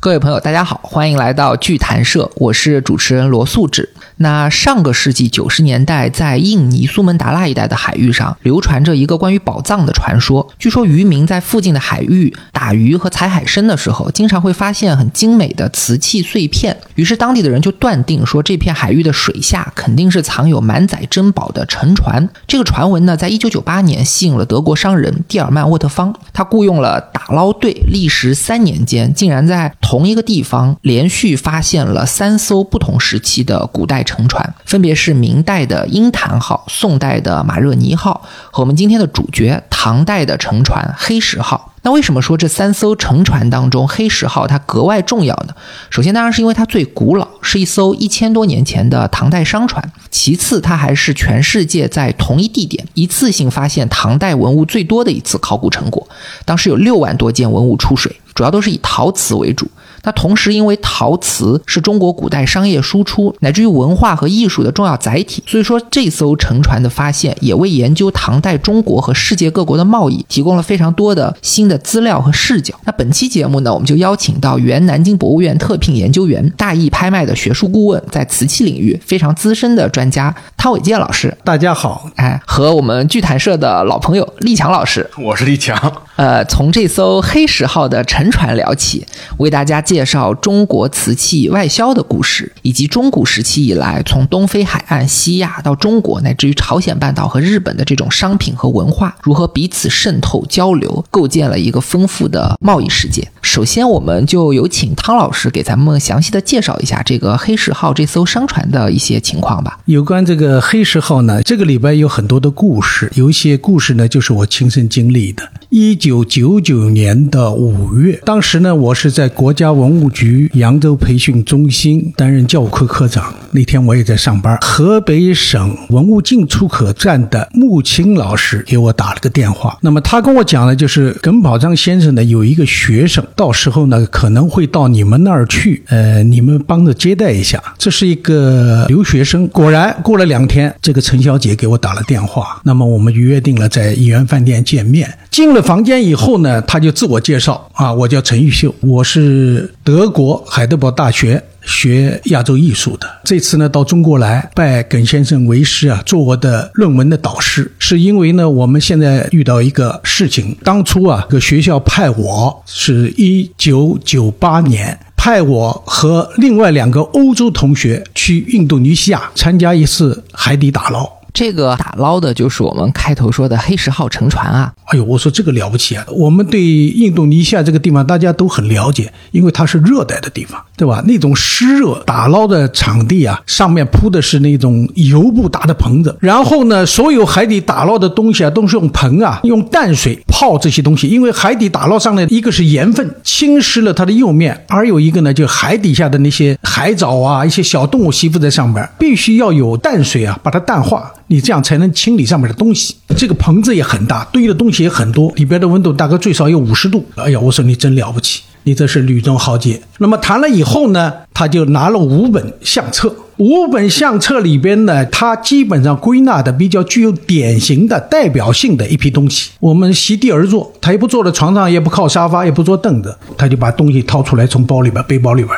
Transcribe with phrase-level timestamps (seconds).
[0.00, 3.88] 各位朋友，大家好，欢迎来到剧谈社，我是主持人罗素志。
[4.18, 10.48] 那上个世纪九十年代，在印尼苏门答腊一带的海域上，流传着一个关于宝藏的传说。
[10.56, 16.76] 据说渔民在附近的海域打鱼和采海参的时候，经常会发现很精美的瓷器碎片。
[16.94, 22.28] 于是当地的人就断定说，这片海域的水下肯定是藏有满载珍宝的沉船。
[22.46, 41.74] 这个传闻呢，在一九九八年吸引了德国商人蒂尔曼沃特方，他雇佣了打捞队，历时三年间，竟然在同同一个地方连续发现了三艘不同时期的古代沉船，分别是明代的鹰潭号、宋代的马热尼号和我们今天的主角唐代的沉船黑石号。
[41.82, 45.54] 那为什么说这三艘沉船当中黑石号它格外重要呢？
[45.90, 56.06] 首先当然是因为它最古老，是一艘一千多年前的唐代商船；其次它还是全世界在同一地点一次性发现唐代文物最多的一次考古成果，
[56.44, 59.68] 当时有六万多件文物出水，主要都是以陶瓷为主。
[60.08, 72.74] 那同时，因为陶瓷是中国古代商业输出乃至于文化和艺术的重要载体，所以说这艘沉船的发现也为研究唐代中国和世界各国的贸易提供了非常多的新的资料和视角。
[72.86, 81.36] 那本期节目呢，我们就邀请到原南京博物院特聘研究员、大义拍卖的学术顾问，在瓷器领域非常资深的专家汤伟健老师。
[81.44, 85.06] 大家好，哎，和我们剧坛社的老朋友立强老师。
[85.22, 85.76] 我是立强。
[86.16, 103.28] 呃，从这艘黑石号的沉船聊起，为大家介介绍中国瓷器外销的故事，以及中古时期以来从东非海岸、西亚到中国，乃至于朝鲜半岛和日本的这种商品和文化如何彼此渗透交流，构建了一个丰富的贸易世界。
[103.42, 109.80] 首先，我们就有请汤老师给咱们详细的介绍一下这个黑石号这艘商船的一些情况吧。
[109.86, 115.42] 有关这个黑石号呢，这个里边有很多的故事，有一些故事呢就是我亲身经历的。
[115.70, 123.32] 一九九九年的五月，当时呢，我是在国家文物局扬州培训中心担任教务科科长。
[123.52, 129.78] 那天我也在上班，河北省文物进出口站的穆青老师给我打了个电话。
[129.80, 137.62] 那么他跟我讲呢，就是耿宝章先生呢有一个学生，到时候呢可能会到你们那儿去，呃，你们帮着接待一下。
[137.78, 139.46] 这是一个留学生。
[139.48, 145.08] 果然过了两天，这个陈小姐给我打了电话，那么我们约定了在怡园饭店见面。
[145.30, 153.08] 进了房间以后呢，他就自我介绍啊，我叫陈玉秀，我是德国海德堡大学学亚洲艺术的。
[153.24, 171.17] 这次呢到中国来拜耿先生为师啊，做我的论文的导师，是因为呢我们现在遇到一个事情，当初啊，这个学校派我是一九九八年派我和另外两个欧洲同学去印度尼西亚参加一次海底打捞。
[171.32, 174.72] 这个打捞的就是我们开头说的黑石号沉船啊！
[174.86, 176.04] 哎呦，我说这个了不起啊！
[176.10, 181.02] 我们对印度尼西亚这个地方大家都很了解，因为它是热带的地方，对吧？
[181.06, 201.12] 那种湿热打捞的场地啊，上面铺的是那种油布搭的棚子，然后呢，所有海底打捞的东西啊，都是用盆啊，用淡水泡这些东西，因为海底打捞上来一个是盐分侵蚀了它的釉面，而有一个呢，就海底下的那些海藻啊，一些小动物吸附在上面，必须要有淡水啊，把它淡化。
[201.28, 202.96] 你这样才能清理上面的东西。
[203.16, 207.04] 这个棚子也很大，堆的东西也很多，里边的温度大概最少有五十度。
[207.14, 209.80] 哎呀，我说你真了不起，你这是吕中豪杰。
[209.98, 219.50] 那么谈了以后呢，他就拿了五本相册，五本相册里边呢，他基本上归纳的比较具有典型的代表性的一批东西。
[219.60, 225.54] 我们席地而坐，他也不坐在床上，也不靠沙发，也不坐凳子，他就把东西掏出来，从包里边、背包里边，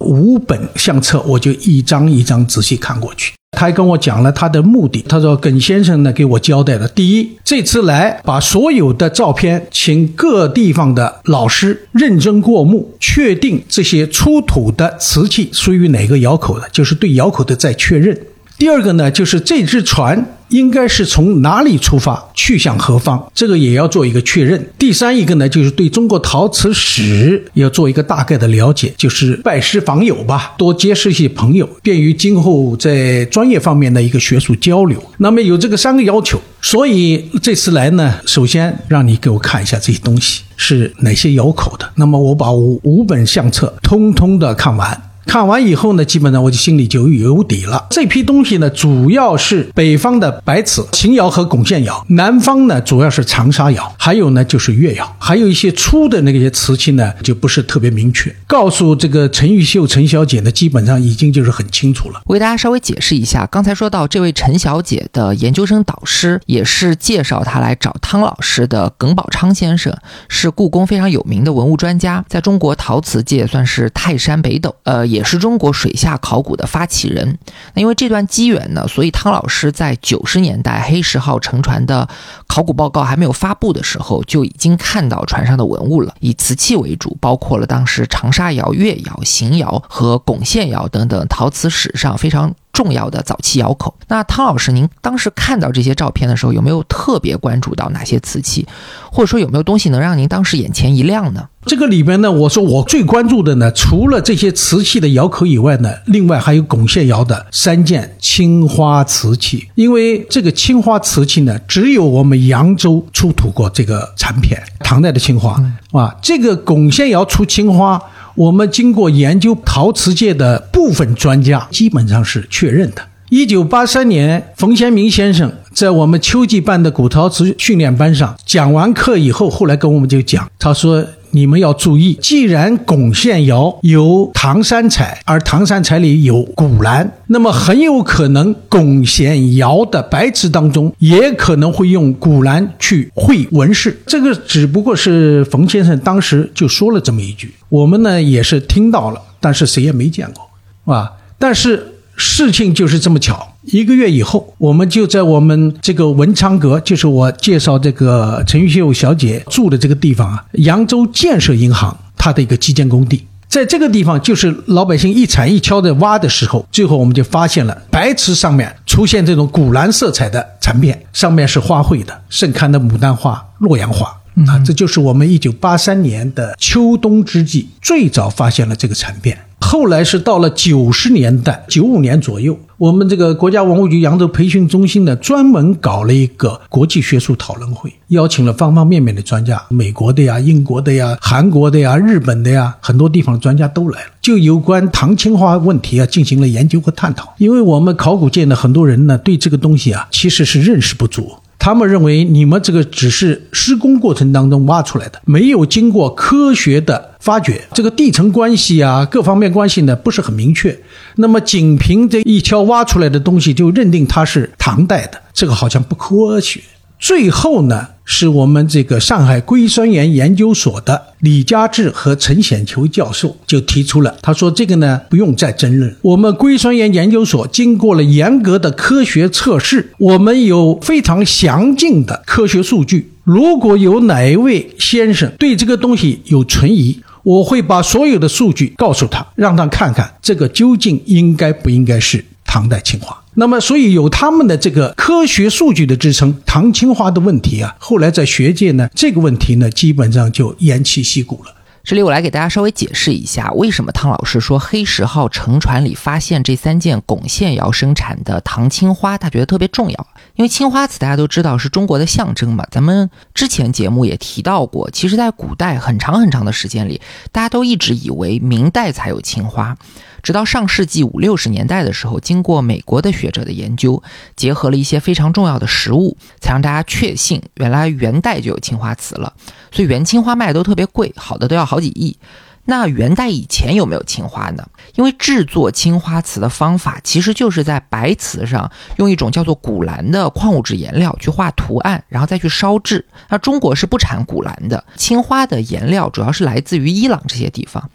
[0.00, 3.35] 五本相册，我就一张一张仔细看过去。
[3.56, 5.02] 他还跟我讲了他的目的。
[5.08, 6.86] 他说：“耿先生呢，给我交代了。
[6.86, 18.16] 第一，这次来把所有的照片，请各地方的老师认真过目，确定这些出土的瓷器属于哪个窑口的，就是对窑口的再确认。
[18.58, 23.20] 第二个呢，就是这只船。”应该是从哪里出发，去向何方？
[23.34, 24.64] 这个也要做一个确认。
[24.78, 35.02] 第三一个呢，就是对中国陶瓷史要做一个大概的了解，就是拜师访友吧，多结识一些朋友，便于今后在专业方面的一个学术交流。
[35.18, 41.90] 那么有这个三个要求，所以这次来呢，首先让你给我看一下这些东西是哪些窑口的。
[41.96, 45.05] 那么我把五五本相册通通的看完。
[45.26, 47.86] 看完以后呢，基本上我就心里就有底了。
[47.90, 58.34] 这批东西呢，主要是北方的白瓷、秦窑和巩县窑，南方呢主要是长沙窑，还有呢就是越窑，还有一些粗的那些瓷器呢，就不是特别明确。
[58.46, 62.22] 告诉这个陈玉秀陈小姐呢，基本上已经就是很清楚了。
[62.24, 69.94] 我给大家稍微解释一下，刚才说到这位陈小姐的研究生导师，也是介绍她来找汤老师的耿宝昌先生，
[70.28, 77.38] 是故宫非常有名的文物专家，在中国陶瓷界算是泰山北斗，呃，也也是中国水下考古的发起人。
[77.72, 82.06] 那因为这段机缘呢，所以汤老师在九十年代黑石号沉船的
[82.46, 92.54] 考古报告还没有发布的时候，就已经看到船上的文物了，以瓷器为主，包括了当时长沙窑、越窑、邢窑和巩县窑等等陶瓷史上非常。
[92.76, 93.94] 重要的早期窑口。
[94.06, 98.68] 那汤老师，您当时看到这些照片的时候，有没有特别关注到哪些瓷器，
[99.10, 101.48] 或者说有没有东西能让您当时眼前一亮呢？
[101.64, 109.68] 这个里边呢，我说我最关注的呢，除了这些瓷器的窑口以外呢，另外还有巩县窑的三件青花瓷器。
[109.74, 115.60] 因为这个青花瓷器呢，只有我们扬州出土过这个产品，唐代的青花
[115.92, 116.14] 啊。
[116.20, 117.98] 这个巩县窑出青花。
[118.36, 123.02] 我们经过研究陶瓷界的部分专家，基本上是确认的。
[123.30, 131.04] 一九八三年，冯先明先生在我们秋季办的古陶瓷训练班上讲完课以后，后来跟我们就讲，他说。
[131.36, 144.00] 你们要注意，既然巩县窑有唐三彩，而唐三彩里有古蓝，那么很有可能巩县窑的白瓷当中也可能会用古蓝去绘纹饰。
[144.06, 151.92] 这个只不过是冯先生当时就说了这么一句，我们呢也是听到了，但是谁也没见过，啊，但是。
[152.18, 174.06] 事情就是这么巧，一个月以后，我们就在我们这个文昌阁，就是我介绍这个陈玉秀小姐住的这个地方啊，扬州建设银行它的一个基建工地，在这个地方，就是老百姓一铲一锹的挖的时候，最后我们就发现了白瓷上面出现这种古蓝色彩的残片，上面是花卉的，盛开的牡丹花、洛阳花。
[174.46, 179.38] 啊，这就是我们一九八三年的秋冬之际最早发现了这个残片。
[179.58, 197.34] 后来是到了九十年代，九五年左右，我们这个国家文物局扬州培训中心呢，专门搞了一个国际学术讨论会，邀请了方方面面的专家，美国的呀、英国的呀、韩国的呀、日本的呀，很多地方的专家都来了，就有关唐青花问题啊进行了研究和探讨。
[197.38, 201.32] 因为我们考古界的很多人呢，对这个东西啊，其实是认识不足。
[201.58, 210.78] 他们认为你们这个只是施工过程当中挖出来的，没有经过科学的发掘，这个地层关系啊，各方面关系呢不是很明确。
[211.16, 216.60] 那么仅凭这一锹挖出来的东西就认定它是唐代的，这个好像不科学。
[217.00, 225.94] 最后呢，是我们这个上海硅酸盐研究所的李家志和陈显球教授就提出了，他说这个呢不用再争论。
[226.02, 233.10] 我们硅酸盐研究所经过了严格的科学测试，我们有非常详尽的科学数据。
[233.24, 243.20] 如果有哪一位先生对这个东西有存疑，我会把所有的数据告诉他，让他看看这个究竟应该不应该是唐代青花。
[243.34, 251.52] 那么，所以有他们的这个科学数据的支撑，唐青花的问题啊，后来在学界呢，这个问题呢，基本上就偃旗息鼓了。
[251.82, 260.06] 这里我来给大家稍微解释一下，为什么汤老师说黑石号沉船里发现这三件巩县窑生产的唐青花，他觉得特别重要。
[260.36, 267.00] 因为青花瓷大家都知道是中国的象征嘛，咱们之前节目也提到过，其实在古代很长很长的时间里，
[267.32, 269.76] 大家都一直以为明代才有青花。
[270.22, 274.02] 直到上世纪五六十年代的时候，经过美国的学者的研究，
[274.34, 279.32] 结合了一些非常重要的实物，才让大家确信原来元代就有青花瓷了。
[279.70, 282.18] 所以元青花卖的都特别贵，好的都要好几亿。
[282.66, 284.68] 那元代以前有没有青花呢？
[284.94, 293.06] 因为制作青花瓷的方法其实就是在白瓷上用一种叫做钴蓝的矿物质颜料去画图案，然后再去烧制。
[293.28, 297.90] 那中国是不产钴蓝的，青花的颜料主要是来自于伊朗这些地方。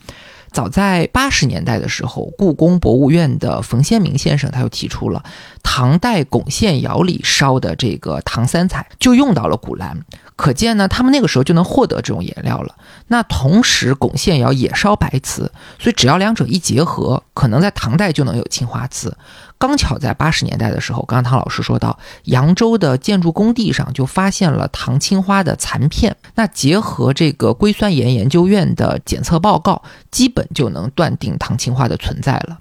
[0.52, 5.24] 早在八十年代的时候，故宫博物院的冯先明先生他就提出了，
[5.64, 9.98] 唐代巩县窑里烧的这个唐三彩就用到了古蓝，
[10.36, 12.76] 可见呢，他们那个时候就能获得这种颜料了。
[13.08, 19.16] 那同时，巩县窑也烧白瓷，所以只要两者一结合，可能在唐代就能有青花瓷。
[19.62, 26.18] 刚巧在八十年代的时候，刚刚唐老师说到，扬州的建筑工地上就发现了唐青花的残片。
[26.34, 32.58] 那结合这个硅酸盐研究院的检测报告，基本就能断定唐青花的存在了。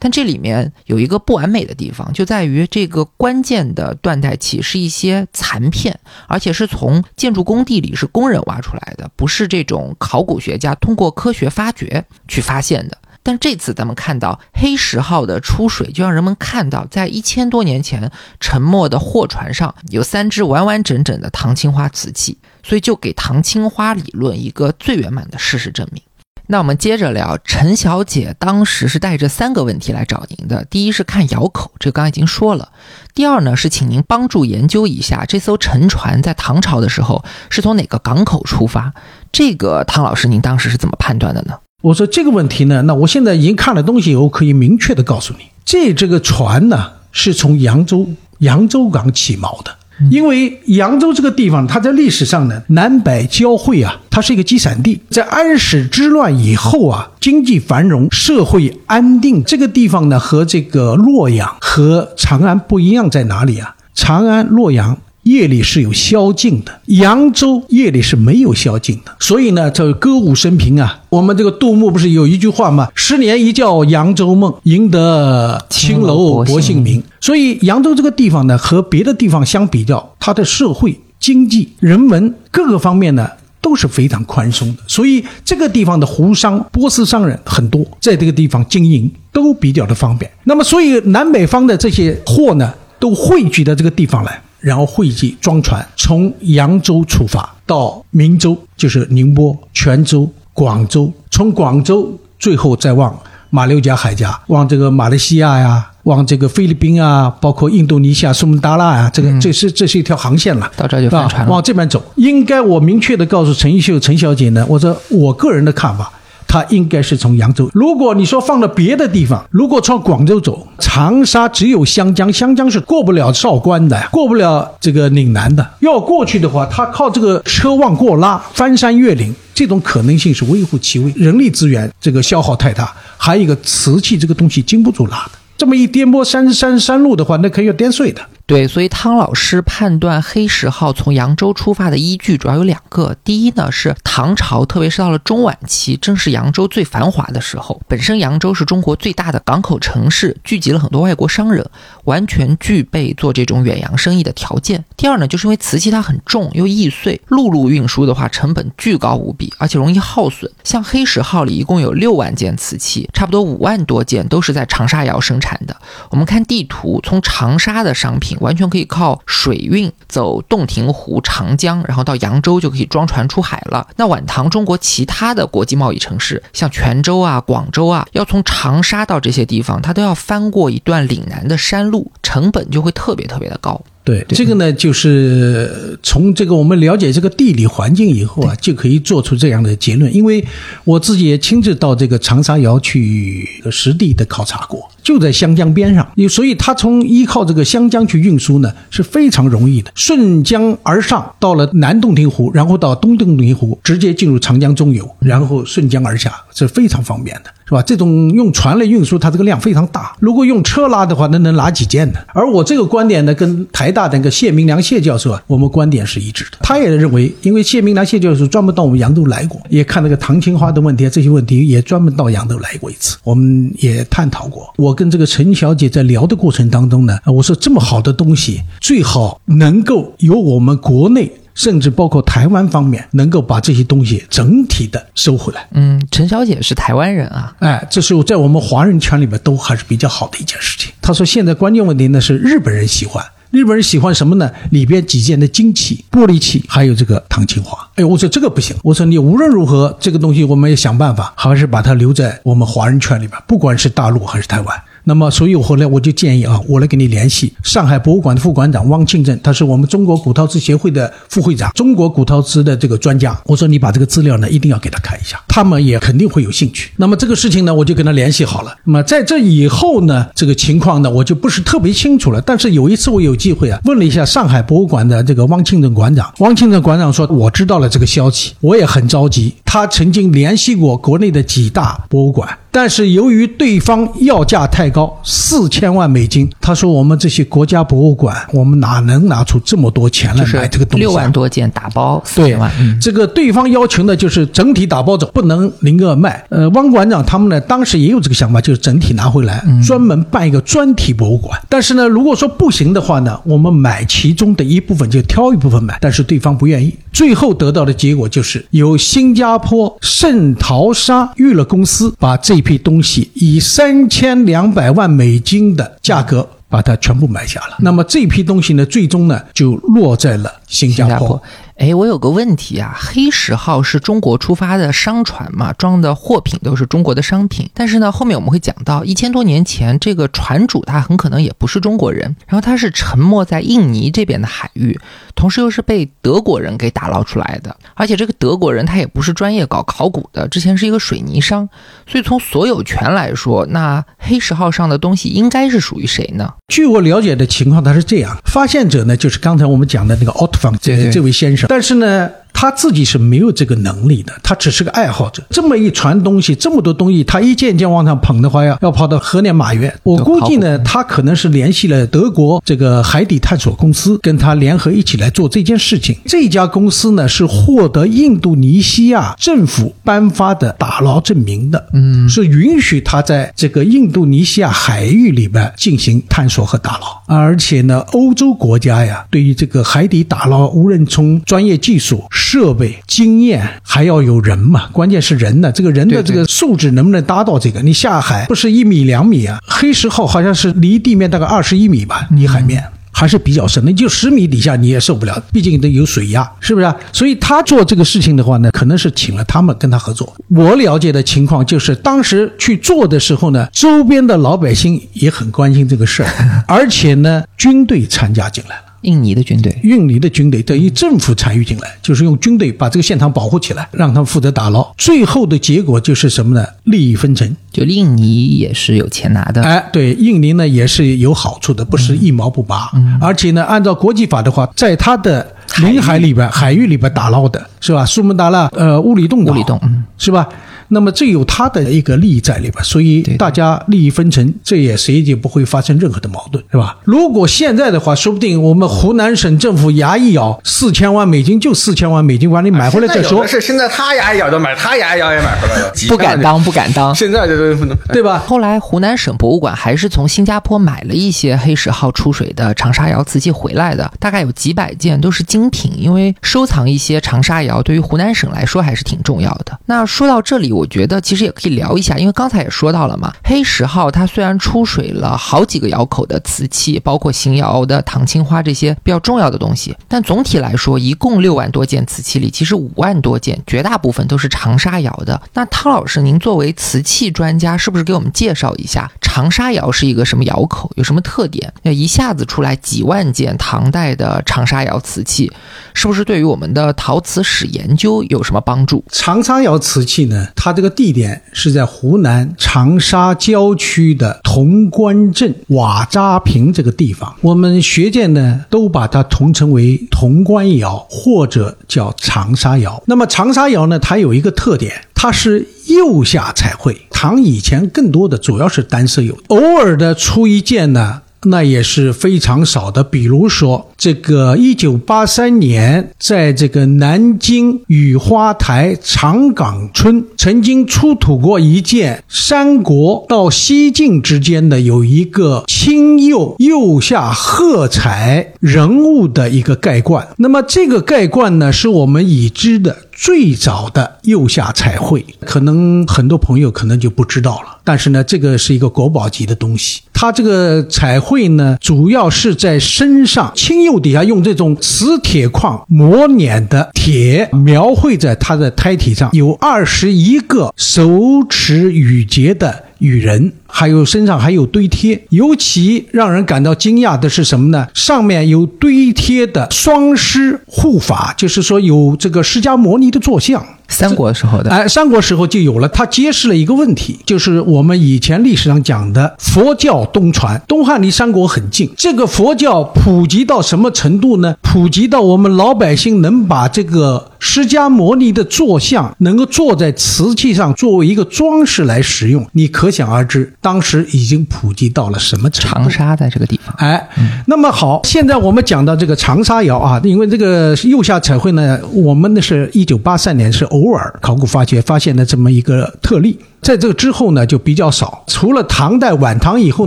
[0.00, 12.98] 但这里面有一个不完美的地方，就在于这个关键的断代器是一些残片，而且是从建筑工地里是工人挖出来的，不是这种考古学家通过科学发掘去发现的。
[13.30, 18.10] 但这次咱们看到黑石号的出水，就让人们看到，在一千多年前
[18.40, 26.02] 沉没的货船上有三只完完整整的唐青花瓷器，所以就给唐青花理论一个最圆满的事实证明。
[26.48, 30.64] 那我们接着聊，陈小姐当时是带着三个问题来找您的。
[30.64, 32.72] 第一是看窑口，这刚刚已经说了。
[33.14, 38.92] 第二呢是请您帮助研究一下这艘沉船在唐朝的时候是从哪个港口出发。
[39.30, 41.60] 这个汤老师，您当时是怎么判断的呢？
[41.80, 48.06] 我说这个问题呢，那我现在已经看了东西以后，可以明确的告诉你，这这个船呢是从扬州
[48.40, 49.74] 扬州港起锚的。
[50.10, 54.98] 因为扬州这个地方，它在历史上呢，南北交汇啊，它是一个集散地。
[55.10, 63.76] 在安史之乱以后啊，经济繁荣，社会安定，这个地方呢，和这个洛阳和长安不一样在哪里啊？
[63.94, 64.96] 长安、洛阳。
[65.30, 71.04] 夜里是有宵禁的，扬州夜里是没有宵禁的，所以呢，这歌舞升平啊。
[71.08, 72.88] 我们这个杜牧不是有一句话吗？
[72.96, 77.00] 十年一觉扬州梦，赢得青楼薄幸名。
[77.20, 83.30] 所以扬州这个地方呢，和别的地方相比较，它的社会、经济、人文各个方面呢
[83.62, 84.82] 都是非常宽松的。
[84.88, 90.28] 所以这个地方的胡商、波斯商人很多，在这个地方经营都比较的方便。
[90.42, 94.42] 那么，所以南北方的这些货呢，都汇聚到这个地方来。
[94.60, 110.70] 然后汇集装船，从扬州出发到明州，就是宁波、泉州、广州，从广州最后再往马六甲海峡，往这个马来西亚呀，往这个菲律宾啊，包括印度尼西亚苏门答腊啊，这个这是这是一条航线了。
[110.76, 112.02] 到这就翻船了，往这边走。
[112.16, 116.12] 应该我明确的告诉陈奕秀陈小姐呢，我说我个人的看法。
[116.50, 117.70] 它应该是从扬州。
[117.72, 125.64] 如果你说放到别的地方，如果从广州走，长沙只有湘江，湘江是过不了韶关的，过不了这个岭南的。
[125.78, 132.92] 要过去的话，它靠这个车望过拉，翻山越岭，这种可能性是微乎其微，人力资源这个消耗太大。
[133.16, 138.20] 还有一个瓷器这个东西经不住拉的，这么一颠簸山山山路的话，那可以要颠碎的。
[138.50, 143.14] 对，所以汤老师判断黑石号从扬州出发的依据主要有两个。
[143.22, 147.80] 第一呢，是唐朝，特别是到了中晚期，正是扬州最繁华的时候。
[147.86, 151.64] 本身扬州是中国最大的港口城市，聚集了很多外国商人，
[152.06, 154.84] 完全具备做这种远洋生意的条件。
[154.96, 160.50] 第二呢，就是因为瓷器它很重又易碎，陆路运输的话成本巨高无比，而且容易耗损。
[160.64, 165.76] 像黑石号里一共有六万件瓷器，差不多五万多件都是在长沙窑生产的。
[166.10, 168.38] 我们看地图，从长沙的商品。
[168.40, 173.86] 完全可以靠水运走洞庭湖、长江，然后到扬州就可以装船出海了。
[173.96, 183.80] 那晚唐中国其他的国际贸易城市，像泉州啊、广州啊，要从长沙到这些地方，它都要翻过一段岭南的山路，成本就会特别特别的高。
[184.02, 190.12] 对这个呢，就是从这个我们了解这个地理环境以后啊，就可以做出这样的结论。
[190.14, 190.42] 因为
[190.84, 207.50] 我自己也亲自到这个长沙窑去实地的考察过，就在湘江边上，所以它从依靠这个湘江去运输呢是非常容易的，顺江而上，到了南洞庭湖，然后到东洞庭湖，直接进入长江中游，然后顺江而下，是非常方便的。
[207.70, 207.80] 是吧？
[207.82, 210.12] 这种用船来运输，它这个量非常大。
[210.18, 212.18] 如果用车拉的话，那能拉几件呢？
[212.34, 216.58] 而我这个观点呢，跟台大的那个谢明良谢教授啊，我们观点是一致的。
[216.62, 224.68] 他也认为，因为谢明良谢教授专门到我们扬州来过，也看那个唐青花的问题啊，这些问题也专门到扬州来过一次，我们也探讨过。
[224.76, 231.30] 我跟这个陈小姐在聊的过程当中呢，我说这么好的东西，最好能够由我们国内。
[231.60, 235.68] 甚至包括台湾方面能够把这些东西整体的收回来。
[235.72, 240.90] 嗯，陈小姐是台湾人啊，哎，这是在我们华人圈里面都还是比较好的一件事情。
[241.02, 244.50] 他说现在关键问题呢是日本人喜欢，日本人喜欢什么呢？
[244.70, 247.76] 里边几件的金器、玻璃器，还有这个唐青花。
[247.96, 254.82] 哎，我说这个不行，我说你无论如何这个东西我们要想办法，还是把它留在我们华人圈里边，不管是大陆还是台湾。
[255.04, 263.40] 那么，所以我后来我就建议啊，我来给你联系上海博物馆的副馆长汪庆正，他是我们中国古陶瓷协会的副会长，中国古陶瓷的这个专家。
[263.46, 266.90] 我说你把这个资料呢，一定要给他看一下，他们也肯定会有兴趣。
[266.96, 268.76] 那么这个事情呢，我就跟他联系好了。
[268.84, 272.40] 那么在这以后呢，这个情况呢，我就不是特别清楚了。
[272.40, 279.54] 但是有一次我有机会啊，问了一下上海博物馆的这个汪庆正馆长，汪庆正馆长说我知道了这个消息，我也很着急。
[279.72, 282.58] 他曾经联系过国内的几大博物馆。
[282.72, 291.00] 但是由于对方要价太高，四千万美金，他说我们这些国家博物馆，我们哪能拿出这么多钱来买这个东西？
[291.00, 292.56] 六万多件打包，对，
[293.00, 296.44] 这个对方要求呢，就是整体打包走，不能零个卖。
[296.48, 301.60] 呃，汪馆长他们呢，当时也有这个想法，就是整体拿回来，专门办一个专题博物馆。
[301.68, 305.98] 但是呢，如果说不行的话呢，我们买其中的一部分，就挑一部分买。
[306.00, 306.96] 但是对方不愿意。
[307.12, 317.76] 最后得到的结果就是由新加坡圣淘沙娱乐公司把这批东西以三千两百万美金的价格把它全部买下了。
[317.80, 321.42] 那么这批东西呢，最终呢就落在了新加坡。
[321.76, 327.70] 哎，我有个问题啊，黑石号是中国出发的商船嘛，装的货品都是中国的商品。
[327.72, 334.98] 但是呢，后面我们会讲到，一千多年前这个船主他很可能也不是中国人，然后他是沉没在印尼这边的海域，
[335.34, 337.74] 同时又是被德国人给打捞出来的。
[337.94, 341.66] 而且这个德国人他也不是专业搞考古的，之前是一个水泥商，
[342.06, 346.52] 所以从所有权来说，那黑石号上的东西应该是属于谁呢？
[346.68, 351.66] 据我了解的情况，他是这样，发现者呢就是刚才我们讲的那个奥特方这这位先生。
[351.68, 355.42] 但是呢，他自己是没有这个能力的，他只是个爱好者。
[355.48, 359.90] 这么一船东西，这么多东西，他一件一件往上捧的话，要要跑到河南马院。
[360.02, 366.14] 我估计呢，他可能是联系了德国这个海底探索公司，跟他联合一起来做这件事情。
[366.26, 377.22] 这家公司呢，是获得印度尼西亚政府颁发的打捞证明的，嗯，是允许他在这个印度尼西亚海域里边进行探索和打捞。
[377.26, 385.70] 而且呢，欧洲国家呀，对于这个海底打捞，无论从专业技术、设备、经验，还要有人嘛，关键是人呢。
[385.70, 387.80] 这个人的这个素质能不能达到这个？
[387.80, 389.60] 你下海不是一米两米啊？
[389.64, 392.82] 黑石号好像是离地面大概二十一米吧，离海面。
[393.12, 396.92] 还是比较深的，就十米底下你也受不了，毕竟都有水压，是不是？
[397.12, 400.34] 所以他做这个事情的话呢，可能是请了他们跟他合作。
[400.48, 406.30] 我了解的情况就是，当时去做的时候呢，周边的老百姓也很关心这个事儿，
[406.66, 408.89] 而且呢，军队参加进来了。
[409.02, 414.92] 印尼的军队，印尼的军队等于政府参与进来，就是用军队把这个现场保护起来，让他们负责打捞。
[414.98, 416.66] 最后的结果就是什么呢？
[416.84, 419.62] 利益分成，就印尼也是有钱拿的。
[419.62, 422.90] 哎，对，印尼呢也是有好处的，不是一毛不拔。
[423.20, 428.04] 而且呢，按照国际法的话，在它的领海里边、海域里边打捞的是吧？
[428.04, 429.80] 苏门答腊、呃，乌里洞岛，乌里洞，
[430.18, 430.48] 是吧？
[430.92, 436.98] 那么这有他的一个利益在里边，所以大家利益分成，这也谁也不会发生任何的矛盾，是吧？
[437.04, 443.46] 如果现在的话，说不定我们湖南省政府牙一咬，四千万美金就四千万美金，把你买回来再说。
[443.46, 447.14] 是现在他牙一咬就买，他牙一咬也买回来了， 不敢当， 不敢当。
[447.14, 448.42] 现在这不能，对吧？
[448.44, 455.92] 后来湖南省博物馆还是从新加坡买了一些黑石号出水的长沙窑瓷器回来的，大概有几百件，都是精品。
[455.96, 459.78] 因为收藏一些长沙窑对于湖南省来说还是挺重要的。
[459.86, 461.50] 那说到这里，我我觉得其实也。
[461.60, 475.42] 可以聊一下，因为刚才也说到了嘛，黑石号它虽然出水了好几个窑口的瓷器，包括邢窑的唐青花这些比较重要的东西，但总体来说，一共六万多件瓷器里，其实五万多件，绝大部分都是长沙窑的。
[475.52, 481.70] 那汤老师，您作为瓷器专家，是不是给我们介绍一下长沙窑是一个什么窑口，有什么特点？
[481.82, 485.52] 那一下子出来几万件唐代的长沙窑瓷器，
[485.92, 489.04] 是不是对于我们的陶瓷史研究有什么帮助？
[489.10, 491.42] 长沙窑瓷器呢，它它这个地点。
[491.52, 503.02] 是在湖南长沙郊区的潼关镇瓦扎坪这个地方，我们学界呢都把它统称为潼关窑或者叫长沙窑。
[503.06, 506.96] 那么长沙窑呢，它有一个特点，它是釉下彩绘。
[507.10, 511.22] 唐以前更多的主要是单色釉，偶尔的出一件呢。
[511.44, 513.02] 那也是非常少的。
[513.02, 530.28] 比如说，这个一九八三年，在这个南京雨花台长岗村，曾经出土过一件三国到西晋之间的有一个青釉釉下褐彩人物的一个盖罐。
[530.36, 532.96] 那么这个盖罐呢，是我们已知的。
[533.20, 537.76] 最早的釉下彩绘，可能很多朋友可能就不知道了。
[537.84, 540.00] 但是呢，这个是一个国宝级的东西。
[540.14, 553.52] 它这个彩绘呢，主要是在身上青釉底下用这种磁铁矿磨碾的铁描绘在它的胎体上，有二十一个手持羽节的羽人。
[553.66, 557.88] 还有身上还有堆贴，尤其让人感到惊讶的是什么呢？
[557.94, 563.64] 上面有堆贴的双狮护法，就是说有这个释迦摩尼的坐像。
[563.90, 565.88] 三国时候的，哎，三国时候就有了。
[565.88, 571.90] 它揭示了一个问题，就是我们以前历史上讲的佛教东传，东汉离三国很近。
[571.96, 574.54] 这个佛教普及到什么程度呢？
[574.62, 583.52] 普及到我们老百姓能把这个释迦牟尼的坐像能够坐在瓷器上作为一个装饰来使用，你可想而知。
[583.60, 585.80] 当时已经普及到了什么程度？
[585.80, 587.08] 长沙在这个地方，哎，
[587.46, 599.86] 那么好，现在我们讲到这个长沙窑啊，因为这个右下彩绘呢，我们那是一九八三年是偶尔考古发掘发现的这么一个特例，在这个之后呢就比较少，除了唐代晚唐以后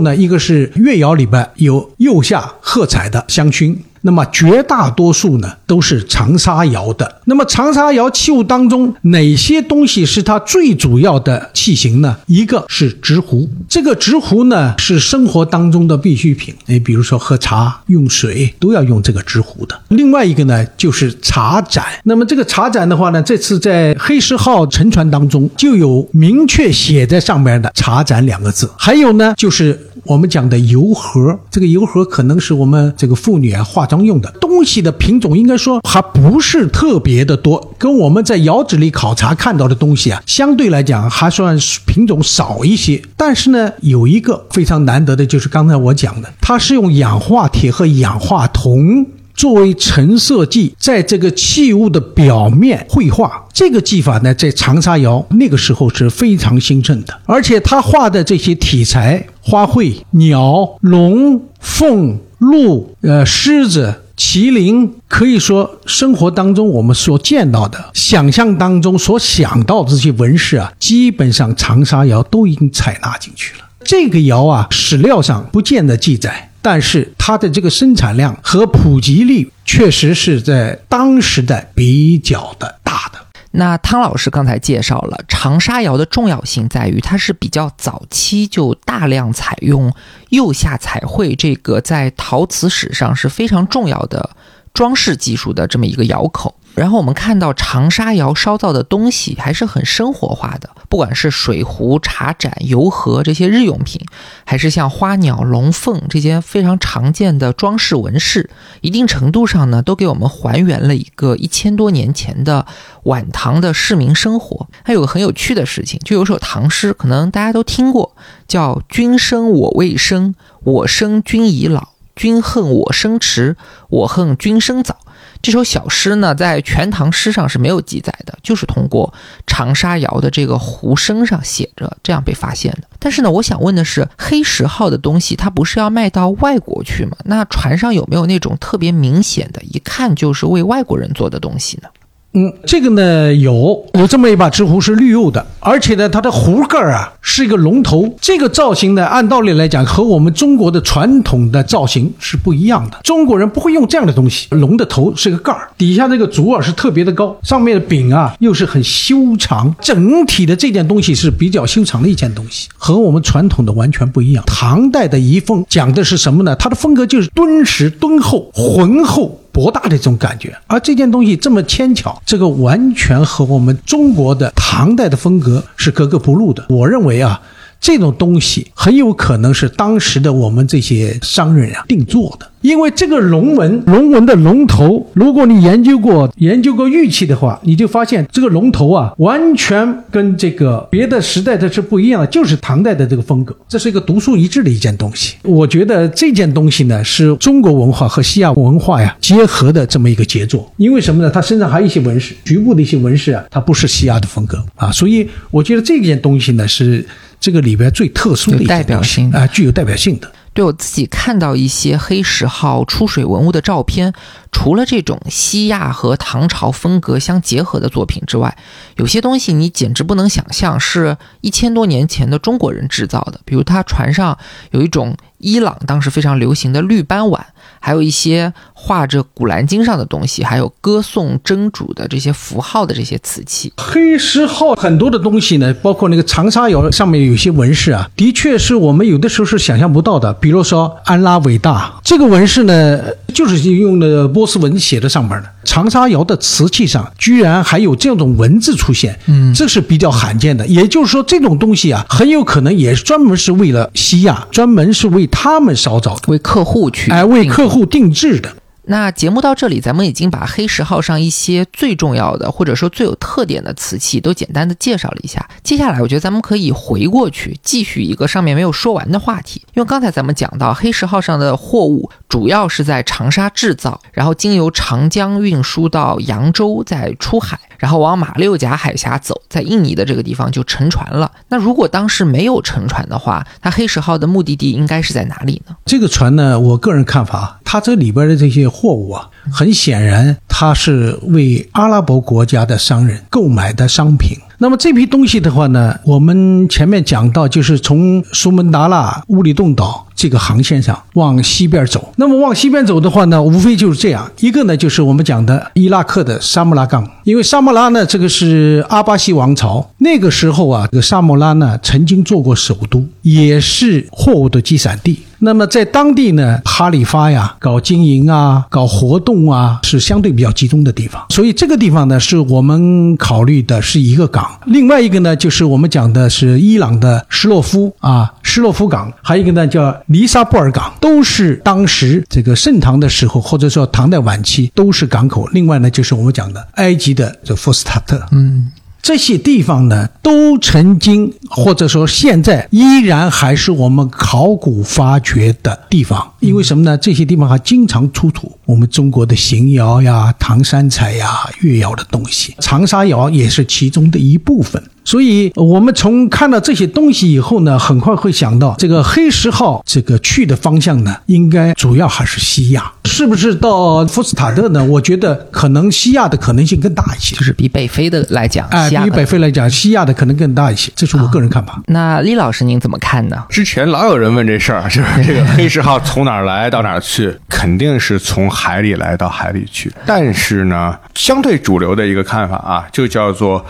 [0.00, 3.76] 呢，一个是越窑里边有釉下褐彩的香薰。
[4.06, 7.20] 那么绝大多数呢都是长沙窑的。
[7.24, 12.18] 那么长沙窑器物当中，哪些东西是它最主要的器型呢？
[12.26, 19.80] 一个是直壶，这个直壶呢是生活当中的必需品，你比如说喝茶、用水都要用这个直壶的。
[19.88, 28.70] 另外一个呢就是茶盏，那么这个茶盏的话呢，这次在黑石号沉船当中就有明确写在上面的“茶盏”两个字。
[28.76, 43.02] 还有呢就是我们讲的油盒，这个油盒可能是我们这个妇女啊化妆用的东西的品种，应该说还不是特别的多，跟我们在窑址里考察看到的东西啊，相对来讲还算品种少一些。
[43.16, 49.06] 但是呢，有一个非常难得的，就是刚才我讲的，它是用氧化铁和氧化铜。
[49.34, 57.20] 作为成色剂，在这个器物的表面绘画，这个技法呢，在长沙窑那个时候是非常兴盛的。
[57.26, 73.64] 而且他画的这些题材，花卉、鸟、龙、凤、鹿、呃、狮子、麒麟，可以说生活当中我们所见到的、想象当中所想到的这些纹饰啊，基本上长沙窑都已经采纳进去了。
[73.84, 76.50] 这个窑啊，史料上不见得记载。
[76.64, 83.18] 但是它的这个生产量和普及率确实是在当时的比较的大的。
[83.50, 89.92] 那汤老师刚才介绍了长沙窑的重要性，在于它是比较早期就大量采用
[90.30, 94.30] 釉下彩绘这个在陶瓷史上是非常重要的
[94.72, 96.56] 装饰技术的这么一个窑口。
[96.74, 104.04] 然后我们看到长沙窑烧造的东西还是很生活化的，不管是水壶、茶盏、油盒这些日用品，
[104.44, 112.66] 还是像花鸟、龙凤这些非常常见的装饰纹饰，一定程度上呢，都给我们还原了一个 一千多年前的
[113.04, 114.68] 晚唐的市民生活。
[114.82, 118.16] 还有个很有趣的事情，就有首唐诗，可能大家都听过，
[118.48, 120.34] 叫“君生我未生，
[120.64, 123.56] 我生君已老，君恨我生迟，
[123.88, 124.96] 我恨君生早。”
[125.44, 129.12] 这首小诗呢，在《全唐诗》上是没有记载的，就是通过
[129.46, 132.88] 长沙窑的这个壶身上写着，这样被发现的。
[132.98, 137.14] 但是呢，我想问的是，黑石号的东西它不是要卖到外国去吗？
[137.24, 141.90] 那船上有没有那种特别明显的，一看就是为外国人做的东西呢？
[142.36, 152.98] 嗯，这个呢有有这么一把直壶是绿釉的，而且呢它的壶盖啊是一个龙头，这个造型呢按道理来讲和我们中国的传统的造型是不一样的。
[153.04, 164.42] 中国人不会用这样的东西，龙的头是个盖儿，底下这个足耳是特别的高，上面的柄啊又是很修长，整体的这件东西是比较修长的一件东西，和我们传统的完全不一样。
[164.44, 166.56] 唐代的遗风讲的是什么呢？
[166.56, 169.40] 它的风格就是敦实、敦厚、浑厚。
[169.54, 176.66] 博大的这种感觉，而这件东西这么牵巧，这个完全和我们中国的唐代的风格是格格不入的。
[176.68, 177.40] 我认为啊，
[177.84, 182.50] 这种东西很有可能是当时的我们这些商人啊定做的。
[182.62, 195.34] 因为这个龙纹，龙纹的龙头，如果你研究过研究过玉器的话，你就发现这个龙头啊，完全跟这个别的时代的是不一样的，就是唐代的这个风格，这是一个独树一帜的一件东西。
[195.42, 200.72] 我觉得这件东西呢，是中国文化和西亚文化呀结合的这么一个杰作。
[200.78, 201.28] 因为什么呢？
[201.28, 207.06] 它身上还有一些纹饰，局部的一些纹饰啊，它不是西亚的风格啊，所以我觉得这件东西呢，是
[207.44, 210.32] 这个里边最特殊的一代表性啊，具有代表性的。
[210.54, 214.14] 对我自己看到一些黑石号出水文物的照片，
[214.50, 218.56] 除了这种西亚和唐朝风格相结合的作品之外，
[218.96, 223.38] 有些东西你简直不能想象是一千多年前的中国人制造的。
[223.44, 224.38] 比如，他船上
[224.70, 227.46] 有一种伊朗当时非常流行的绿斑碗。
[227.80, 233.70] 还有一些画着《古兰经》上的东西，还有歌颂真主的这些符号的这些瓷器。
[233.76, 240.32] 黑石号很多的东西呢，包括那个长沙窑上面有些纹饰啊，的确是我们有的时候是想象不到的。
[240.32, 243.02] 比如说安拉伟大这个纹饰呢，
[243.34, 245.50] 就是用的波斯文写的上面的。
[245.64, 250.66] 长沙窑的瓷器上居然还有这种文字出现，嗯，这是比较罕见的。
[250.66, 257.74] 也就是说，这种东西啊，很有可能也专门是为了西亚，专门是为他们烧造的，为客户去，哎，为客户。
[257.74, 258.48] 户定制的。
[258.86, 265.48] 那节目到这里，咱们已经把黑石号上一些最重要的，或者说最有特点的瓷器都简单的介绍了一下。
[265.62, 269.62] 接下来，我觉得咱们可以回过去，继续一个上面没有说完的话题。
[269.74, 277.58] 因为刚才咱们讲到，黑石号上的货物主要是在长沙制造，然后经由长江运输到扬州，再出海。
[277.78, 281.30] 然后往马六甲海峡走，在印尼的这个地方就沉船了。
[281.48, 285.74] 那如果当时没有沉船的话，它黑石号的目的地应该是在哪里呢？
[285.84, 294.36] 这个船呢，我个人看法，它这里边的这些货物啊，很显然它是为阿拉伯国家的商人购买的商品。
[294.58, 300.03] 那么这批东西的话呢，我们前面讲到，就是从苏门答腊、乌里洞岛。
[300.14, 302.12] 这个航线上往西边走。
[302.16, 315.18] 那么往西边走的话呢，无非就是这样一个呢，就是我们讲的伊拉克的沙穆拉港，因为沙穆拉呢，这个是阿巴西王朝那个时候啊，这个沙穆拉呢曾经做过首都，也是货物的集散地。
[315.44, 321.22] 那么在当地呢，哈里发呀，搞经营啊，搞活动啊，是相对比较集中的地方。
[321.28, 324.58] 所以这个地方呢，是我们考虑的是一个港。
[324.64, 335.46] 另外一个呢，就是我们讲的是伊朗的施洛夫啊，施洛夫港，还有一个呢叫尼沙布尔港，都是当时这个盛唐的时候，或者说唐代晚期都是港口。
[335.48, 338.72] 另外呢，就是我们讲的埃及的这福斯塔特，嗯。
[339.04, 346.96] 这些地方呢，都曾经或者说现在依然还是我们考古发掘的地方，因为什么呢？
[346.96, 351.28] 这些地方还经常出土我们中国的邢窑呀、唐三彩呀、
[351.60, 354.82] 越窑的东西，长沙窑也是其中的一部分。
[355.04, 364.82] 所以，我们从看到这些东西以后呢，很快会想到这个黑石号这个去的方向呢，应该主要还是西亚，是不是到福斯塔特呢？
[364.84, 371.80] 我觉得可能西亚的可能性更大一些，就是比北非的来讲，哎，比北非来讲，西亚的可能更大一些，这是我个人看法。
[371.86, 373.44] 那李老师您怎么看呢？
[373.50, 379.92] 之前老有人问这事儿，就是这个黑石号从哪儿来到哪儿去，肯定是从海里来到海里去。
[380.06, 383.64] 但是呢，相对主流的一个看法啊，就叫做。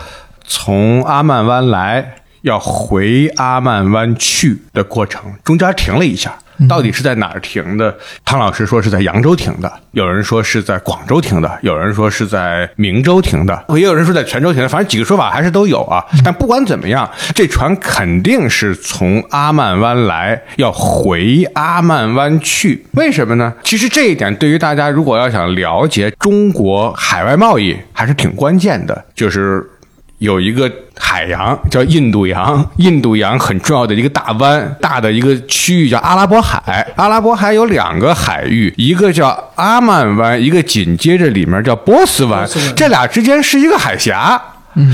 [0.47, 6.37] 从阿曼湾来，要回阿曼湾去的过程，中间停了一下，
[6.69, 7.95] 到底是在哪儿停的？
[8.23, 16.05] 汤老师说是在扬州停的，有人说是在广州停的，有人说是在明州停的，也有人说在泉州停的，反正几个说法还是都有啊。
[16.23, 22.85] 但不管怎么样，这船肯定是从阿曼湾来，要回阿曼湾去。
[22.91, 23.51] 为什么呢？
[23.63, 29.67] 其实这一点对于大家如果要想了解中国海外贸易，还是挺关键的，就是。
[30.19, 36.87] 有一个海洋叫印度洋，印度洋很重要的一个大湾，大的一个区域叫阿拉伯海。
[36.95, 44.41] 阿拉伯海有两个海域，一个叫阿曼湾，一个紧接着里面叫波斯湾，这俩之间是一个海峡。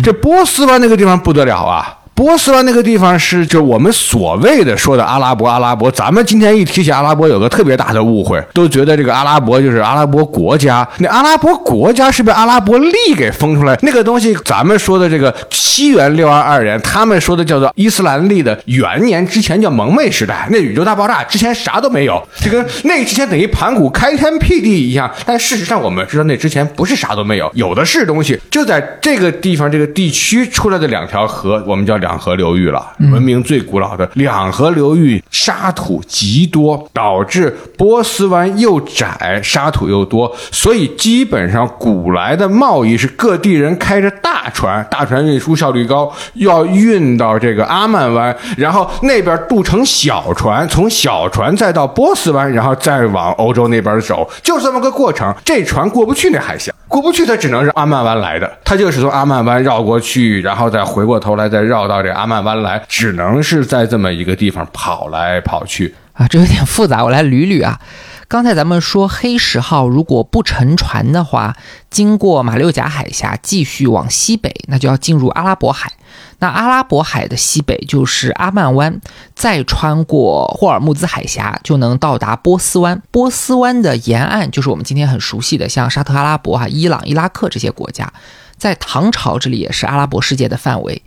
[0.04, 1.98] 这波斯湾那个地方不得了啊！
[2.22, 5.90] 波斯湾那个地方是，就我们所谓的说的阿拉伯，阿拉伯。
[5.90, 10.88] 咱们今天一提起阿拉伯，有个特别大的误会，都觉得这个阿拉伯就是阿拉伯国家。
[11.00, 25.12] 那阿拉伯国家是被阿拉伯力给封出来，那个东西，咱们说的这个西元六二二年，他们说的叫做伊斯兰历的元年之前叫蒙昧时代，那宇宙大爆炸之前啥都没有，这跟那之前等于盘古开天辟地一样。
[25.26, 28.40] 但事实上，我们知道那之前不是啥都没有，有的是东西。
[28.52, 32.11] 就在这个地方这个地区出来的两条河，我们叫两。
[32.12, 55.34] 两河流域了，文明最古老的两河流域，沙土极多，导致波斯湾又窄，沙土又多，所以基本上古来的贸易是各地人开着大船，大船运输效率高，要运到这个阿曼湾，然后那边渡成小船，从小船再到波斯湾，然后再往欧洲那边走，就这么个过程。
[55.46, 62.02] 这船过不去那海峡，过不去，它只能是阿曼湾来的，它就是从阿曼湾绕过去，然后再回过头来再绕到。
[62.02, 67.80] 这阿曼湾来，只能是在这么一个地方跑来跑去啊，这有点复杂，我来捋捋啊。
[68.28, 71.56] 刚才咱们说黑石号如果不沉船的话，
[71.90, 75.92] 经过马六甲海峡继续往西北，那就要进入阿拉伯海。
[76.40, 79.00] 那阿拉伯海的西北就是阿曼湾，
[79.36, 83.00] 再穿过霍尔木兹海峡就能到达波斯湾。
[83.12, 88.12] 波斯湾的沿岸就是我们今天很熟悉的，像沙特阿拉伯、哈伊朗、伊拉克这些国家。
[88.58, 91.02] 在唐朝这里也是阿拉伯世界的范围，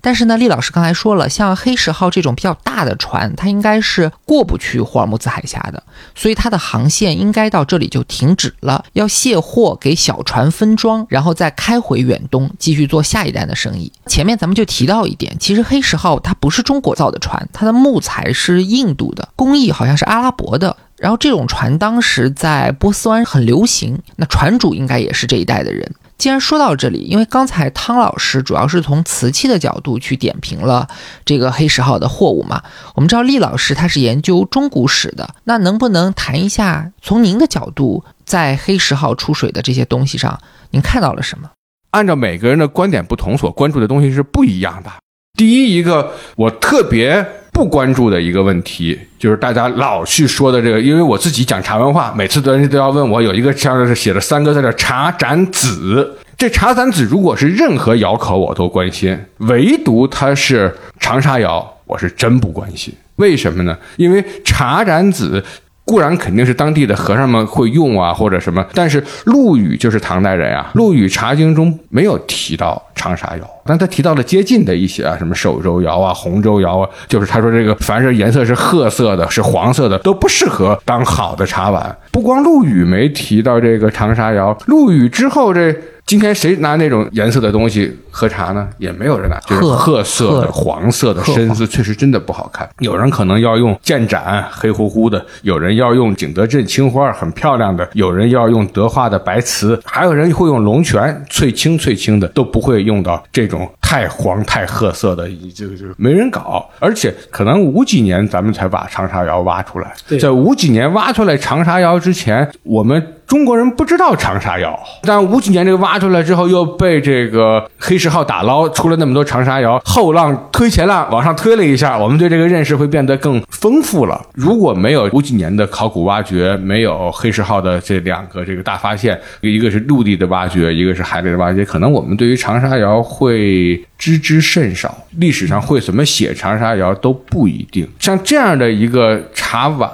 [0.00, 5.82] 但是呢，厉老师刚才说了，像黑石号这种比较大的船，它应该是过不去霍尔木兹海峡的，
[6.14, 13.92] 所以它的航线应该到这里就停止了，要卸货给小船分装，然后再开回远东继续做下一单的生意。
[14.06, 25.92] 前面咱们就提到一点，其实黑石号它不是中国造的船，它的木材是印度的，工艺好像是阿拉伯的，然后这种船当时在波斯湾很流行，那船主应该也是这一代的人。
[26.20, 30.86] 既然说到这里，因为刚才汤老师主要是从瓷器的角度去点评了
[31.24, 32.62] 这个黑石号的货物嘛，
[32.94, 40.38] 我们知道厉老师他是研究中古史的，那能不能谈一下从您的角度，在黑石号出水的这些东西上，
[40.72, 41.48] 您看到了什么？
[41.92, 44.90] 按照每个人的观点不同，所关注的东西是不一样的。
[45.38, 47.26] 第一，一个我特别
[47.60, 56.16] 不关注的一个问题，就是大家老去说的这个，因为我自己讲茶文化，每次人家都要问我，有一个像是写了三个字叫“茶盏子”。
[56.38, 62.94] 这茶盏子如果是任何窑口，我都关心；唯独它是长沙窑，我是真不关心。
[63.16, 63.76] 为什么呢？
[63.98, 65.44] 因为茶盏子。
[65.82, 73.50] 固然肯定是当地的和尚们会用啊，或者什么，但是陆羽就是唐代人啊，陆羽《茶经》中没有提到长沙窑。
[73.64, 81.96] 但他提到了接近的一些啊，什么寿州窑啊、洪州窑啊，就是他说这个凡是颜色是褐色的、是黄色的，都不适合当好的茶碗。
[82.12, 85.74] 不光陆羽没提到这个长沙窑，陆羽之后这。
[86.06, 88.68] 今天谁拿那种颜色的东西喝茶呢？
[88.78, 92.68] 也没有人拿，就是褐色的、黄色的深色，确实真的不好看。
[92.80, 106.68] 有人可能要用建盏，黑乎乎的；有人要用景德镇青花，很漂亮的；有人要用德化的白瓷，还有人会用龙泉，翠青翠青的，都不会用到这种太黄太褐色的，就就没人搞。
[106.80, 113.14] 而且可能五几年咱们才把长沙窑挖出来，在五几年挖出来长沙窑之前，我们。
[113.30, 124.20] 中国人不知道长沙窑，但五几年这个挖出来之后，又被这个黑石号打捞出了那么多长沙窑，后浪推前浪往上推了一下，我们对这个认识会变得更丰富了。
[124.34, 137.88] 如果没有五几年的考古挖掘，没有黑石号的这两个这个大发现，一个是陆地的挖掘，一个是海里的挖掘，可能我们对于长沙窑会知之甚少，历史上会怎么写长沙窑都不一定。
[138.00, 139.88] 像这样的一个茶碗。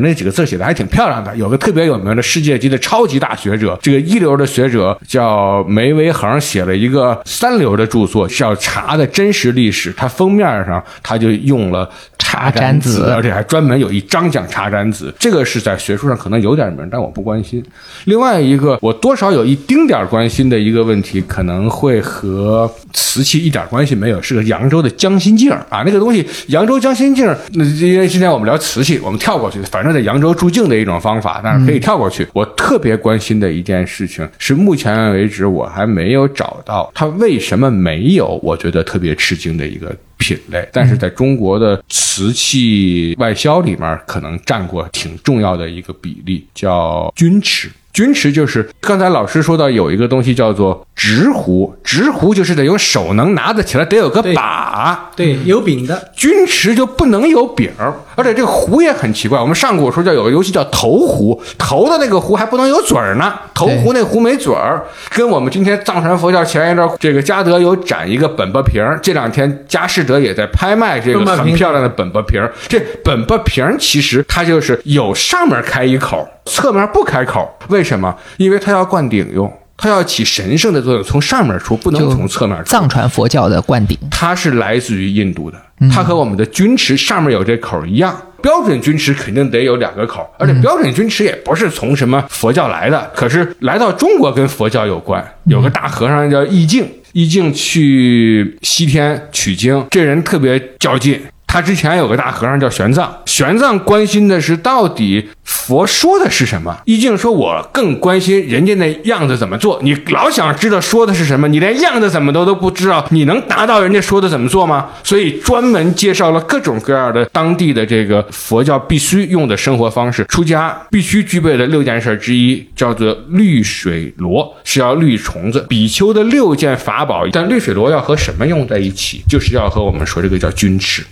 [0.00, 9.90] 那几个字写的还挺漂亮的，有个特别有名的世界级的超级大学者，这个一流的学者叫梅维恒，写了一个三流的著作，叫《茶的真实历史》。
[9.96, 15.14] 它封面上他就用了茶盏子，而且还专门有一章讲茶盏子。
[15.18, 17.64] 这个是在学术上可能有点名，但我不关心。
[18.04, 27.24] 另外一个我多少有一丁点关心的一个问题，可能会和瓷器一点关系没有，是个扬州的江心镜啊，那个东西扬州江心镜。
[27.52, 29.60] 那因为今天我们聊瓷器，我们跳过去。
[29.74, 32.24] 反正在扬州驻境的一种方法，但是可以跳过去。
[32.32, 47.68] 我特别关心的一件事情是，目前为止我还没有找到它为什么没有我觉得特别吃惊的一个品类，但是在中国的瓷器外销里面，可能占过挺重要的一个比例，叫钧瓷。
[47.94, 56.10] 钧池就是刚才老师说到有一个东西叫做直壶，直壶就是得用手能拿得起来，得有个把，对，有柄的。
[56.16, 57.70] 钧池就不能有柄，
[58.16, 59.40] 而且这个壶也很奇怪。
[59.40, 64.84] 我们上古时候叫有个游戏叫投壶，投的那个壶还不能有嘴儿呢，投壶那壶没嘴儿。
[65.10, 72.42] 跟我们今天藏传佛教前一阵这个嘉德有展一个本钵瓶，这两天佳士得也在拍卖这个很漂亮的本钵瓶。
[72.66, 76.28] 这本钵瓶其实它就是有上面开一口。
[76.46, 78.14] 侧面不开口，为什么？
[78.36, 82.64] 因为它要灌顶用，它要起神圣的作用，从上面出，不能从侧面出。
[82.64, 85.58] 藏传佛教的灌顶，它是来自于印度的，
[85.92, 88.16] 它和我们的钧池上面有这口一样。
[88.42, 95.26] 标准钧池肯定得有两个口，而且标准钧池也不是从什么佛教来的，可是来到中国跟佛教有关。
[95.44, 101.18] 有个大和尚叫义净，义净去西天取经，这人特别较劲。
[101.54, 106.76] 他之前有个大和尚叫玄奘，玄奘关心的是到底佛说的是什么。
[106.84, 109.78] 易净说：“我更关心人家那样子怎么做。
[109.84, 125.64] 你老想知道说的是什么，你连样子怎么都都不知道，你能达到人家说的怎么做吗？”所以专门介绍了各种各样的当地的这个佛教必须用的生活方式，出家必须具备的六件事之一叫做绿水螺，是要滤虫子。
[125.68, 129.22] 比丘的六件法宝，但绿水螺要和什么用在一起？
[129.28, 131.04] 就是要和我们说这个叫钧池。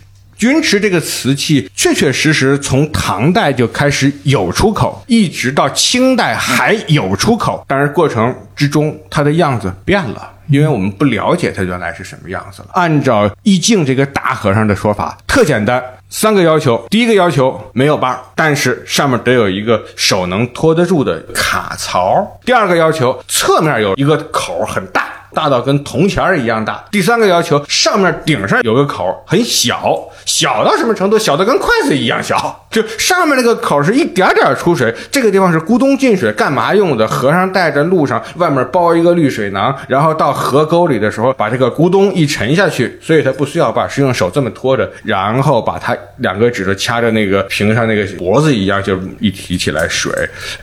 [0.42, 7.64] 钧瓷这个瓷器，确确实实从唐代就开始有出口，一直到清代还有出口。
[7.68, 12.70] 但是过程之中，它的样子变了，因为我们不了解它原来是什么样子了。
[12.72, 25.10] 按照易净这个大和尚的说法，特简单，三个要求：第一个要求没有把，但是上面得有一个手能托得住的卡槽；第二个要求，侧面有一个口很大。
[25.34, 26.84] 大到跟铜钱儿一样大。
[26.90, 31.18] 第三个要求，上面顶上有个口，很小，小到什么程度？
[31.18, 32.66] 小的跟筷子一样小。
[32.70, 37.06] 就上面那个口是一点点出水，这个地方是咕咚进水，干嘛用的？
[37.06, 50.10] 和尚带着路上，外面包一个滤水囊，然后到河沟里的时候，把这个咕咚一沉下去，所以他不需要把，是用手这么托着，然后把它两个指头掐着那个瓶上那个脖子一样，就一提起来水，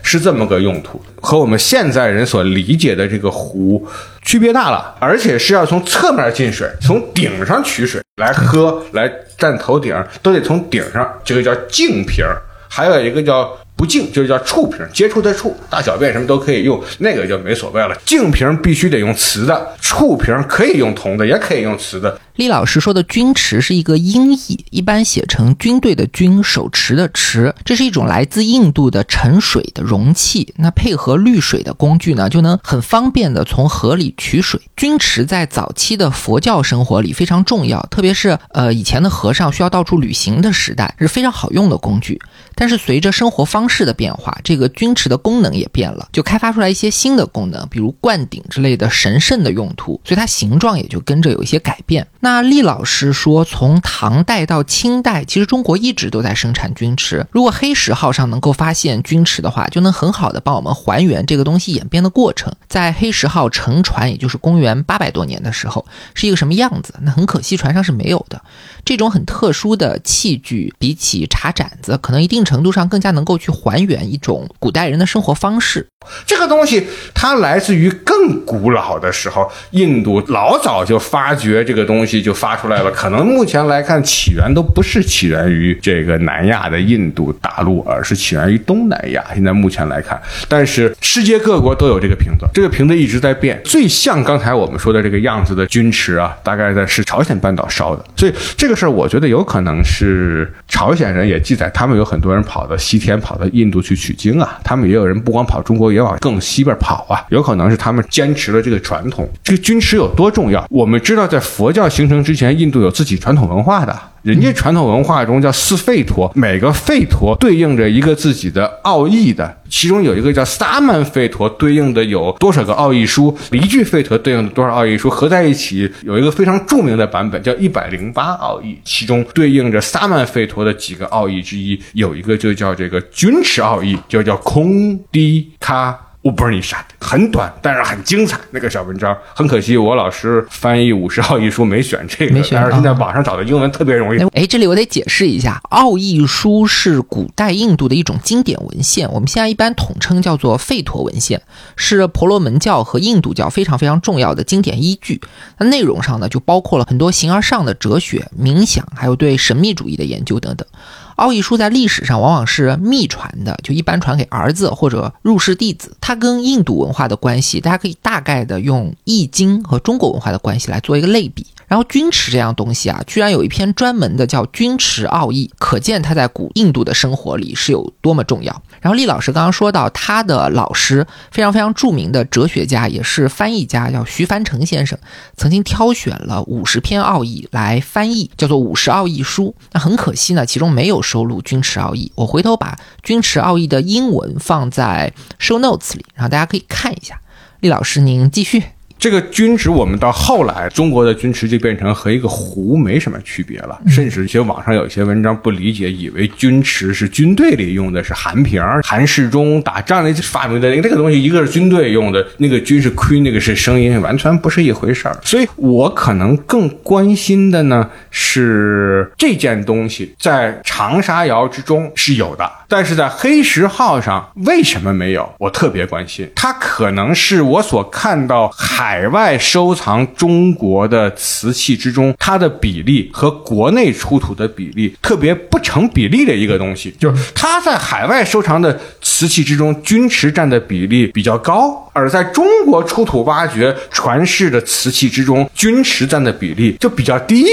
[0.02, 1.00] 是这么个用途。
[1.20, 3.86] 和我们现在人所理解的这个壶
[4.24, 12.24] 区别大了，而且是要从侧面进水，从顶上取水来喝，来蘸头顶，都得从顶上，这个叫净瓶，
[12.68, 13.50] 还有一个叫。
[13.76, 17.96] 不净就是叫触瓶，接触的触，大小便什么都可以用，那个就没所谓了。
[18.04, 22.20] 净瓶必须得用瓷的，触瓶可以用铜的，也可以用瓷的。
[22.40, 27.54] 厉老师说的钧池是一个音译，一般写成军队的军，手持的持。
[27.66, 34.58] 这是一种来自印度的盛水的容器，那配合滤水的工具呢，就能很方便的从河里取水。
[34.74, 42.18] 钧池在早期的佛教生活里非常重要，特别是呃以前的和尚需要到处旅行的时代，是非常好用的工具。
[42.54, 52.06] 但是随着生活方式的变化，这个钧池的功能也变了，就开发出来一些新的功能，比如灌顶之类的神圣的用途，所以它形状也就跟着有一些改变。
[52.22, 57.26] 那厉老师说，从唐代到清代，其实中国一直都在生产钧池。
[57.30, 62.52] 如果黑石号上能够发现钧池的话，就能很好的帮我们还原这个东西演变的过程。
[62.68, 66.94] 在黑石号乘船，也就是公元八百多年的时候，是一个什么样子？
[67.00, 68.42] 那很可惜，船上是没有的。
[68.84, 75.88] 这种很特殊的器具，比起茶盏子，可能一定程度上更加能够去还原一种古代人的生活方式。
[76.26, 82.90] 这个东西它来自于更古老的时候，印度老早就发掘这个东西就发出来了。
[82.92, 89.22] 可能目前来看，起源都不是起源于这个南亚的印度大陆，而是起源于东南亚。
[89.34, 93.60] 现在目前来看，但是世界各国都有这个瓶子，这个瓶子一直在变。
[93.62, 98.02] 最像刚才我们说的这个样子的钧池啊，大概在是朝鲜半岛烧的。
[98.16, 104.58] 所以这个事儿，我觉得有可能是朝鲜人也记载，他们有很多人跑到西天，跑到印度去取经啊。
[104.64, 105.90] 他们也有人不光跑中国。
[105.90, 109.28] 也往更西边跑啊，有可能是他们坚持了这个传统。
[109.42, 110.64] 这个钧池有多重要？
[110.70, 113.94] 我们知道，在佛教形成之前，印度有自己传统文化的。
[114.22, 119.54] 人家传统文化中叫四吠陀，每个吠陀对应着一个自己的奥义的。
[119.68, 123.36] 其中有一个叫萨曼吠陀，对应的有多少个奥义书？
[123.52, 125.10] 一句吠陀对应的多少奥义书？
[125.10, 128.78] 合在一起有一个非常著名的版本，叫一百零八奥义。
[128.82, 135.98] 其中对应着萨曼吠陀的几个奥义之一，有一个就叫这个军持奥义，就叫空低卡。
[136.22, 138.38] 乌布尼沙很短，但是很精彩。
[138.50, 144.22] 那个小文章很可惜，我老师翻译五十奥义书没选这个，没选但是现在网上找的英文特别容易。
[144.34, 151.40] 哎，这里我得解释一下，奥义书是古代印度的一种经典文献，我们现在一般统称叫做吠陀文献，
[151.74, 155.22] 是婆罗门教和印度教非常非常重要的经典依据。
[155.56, 160.68] 那内容上呢，就包括了很多形而上的哲学、冥想，还有对神秘主义的研究等等。
[161.16, 165.96] 奥义书在历史上往往是秘传的，就一般传给儿子或者入室弟子。
[166.00, 171.46] 它跟印度文化的关系，大家可以大概的用《易经》和中国文化的关系来做一个类比。
[171.68, 178.62] 然后钧池这样东西啊，居然有一篇专门的叫《钧池奥义》，可见它在古印度的生活里是有多么重要。
[178.80, 184.98] 然后厉老师刚刚说到，他的老师非常非常著名的哲学家，也是翻译家，叫徐凡成先生，
[185.36, 189.54] 曾经挑选了五十篇奥义来翻译，叫做《五十奥义书》。
[189.70, 192.06] 那很可惜呢，其中没有收录《君池奥义》。
[192.14, 197.20] 我回头把《君池奥义》的英文放在 show notes 里，然后大家可以看一下。
[197.58, 198.62] 厉老师，您继续。
[199.00, 203.80] 这个军池，我们到后来，中国的军池就变成和一个壶没什么区别了。
[203.88, 215.16] 甚至一些网上有一些文章不理解，以为军池是军队里用的，是韩瓶、韩世忠打仗那发明的那个东西，一个是军队用的，那个军是盔，那个是声音，完全不是一回事儿。
[215.24, 225.30] 所以我可能更关心的呢是这件东西在长沙窑之中是有的，但是在黑石号上为什么没有？
[225.38, 229.10] 我特别关心，它可能是我所看到海。
[229.10, 247.44] 外收藏中国的瓷器之中，它的比例和国内出土的比例特别不成比例的一个东西，就是它在海外收藏的瓷器之中，钧池占的比例比较高，而在中国出土挖掘传世的瓷器之中，钧池占的比例就比较低。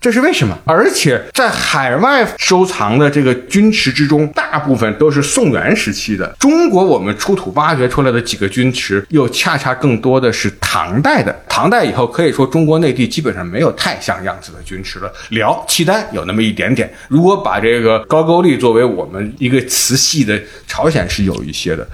[0.00, 0.56] 这是为什么？
[0.64, 6.36] 而且在海外收藏的这个钧池之中，大部分都是宋元时期的。
[6.38, 11.34] 中国我们出土挖掘出来的几个钧池，又恰恰更多的是唐代的。
[11.48, 15.12] 唐代以后，可以说中国内地基本上没有太像样子的钧池了。
[15.30, 16.88] 辽、契丹有那么一点点。
[17.08, 21.84] 如果把这个高句丽作为我们一个瓷器的，朝鲜是有一些的。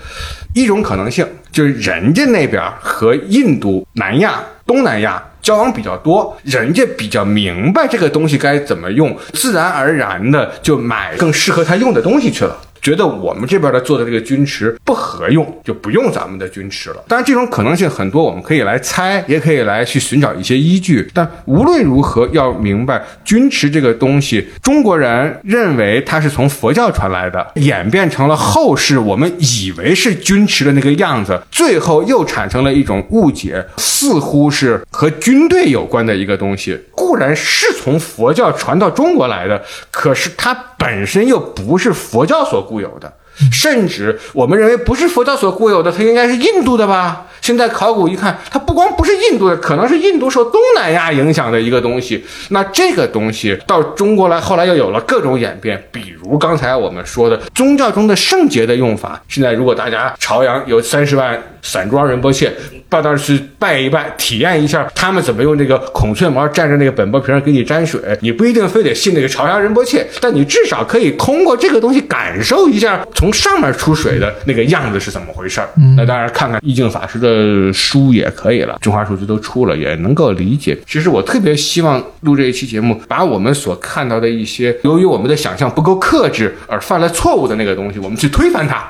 [0.55, 5.22] 一种可能性就是人家那边和印度、南亚、东南亚。
[5.45, 12.59] 交往比较多，人家比较明白这个东西该怎么用，自然而然的就买更适合他用的东西去了。
[12.85, 17.03] 觉得我们这边的做的这个钧池不合用，就不用咱们的钧池了。
[17.09, 21.11] 当然，这种可能性很多，我们可以来猜，也可以来去寻找一些依据。
[21.14, 36.78] 但无论如何，要明白钧池这个东西，中国人认为它是从佛教传来的，演变成了后世我们以为是钧池的那个样子，最后又产生了一种误解，似乎是和军队有关的一个东西。
[36.91, 43.16] 固然是从佛教传到中国来的，可是它本身又不是佛教所固有的，
[43.53, 47.26] 甚至我们认为不是佛教所固有的，它应该是印度的吧？
[47.41, 52.24] 现在考古一看，它不光不是印度的，可能是印度受东南亚影响的一个东西。
[52.49, 59.20] 那这个东西到中国来，后来又有了各种演变，比如刚才我们说的宗教中的圣洁的用法。
[59.28, 62.51] 现在如果大家朝阳有三十万散装仁波切，
[62.89, 73.05] 到那儿去拜一拜，体验一下他们怎么用这个孔雀毛蘸着那个本波瓶给你沾水，你不一定非得信那个朝阳仁波切，但你至少可以通过这个东西感受一下。
[73.25, 75.66] 从上面出水的那个样子是怎么回事儿。
[75.97, 80.77] 那当然，看看意境法师的书也可以了，中华数据都出了，也能够理解。
[80.87, 88.85] 其实我特别希望录这一期节目，把我们所看到的一些由于我们的想象不够克制而犯了错误的那个东西，我们去推翻它。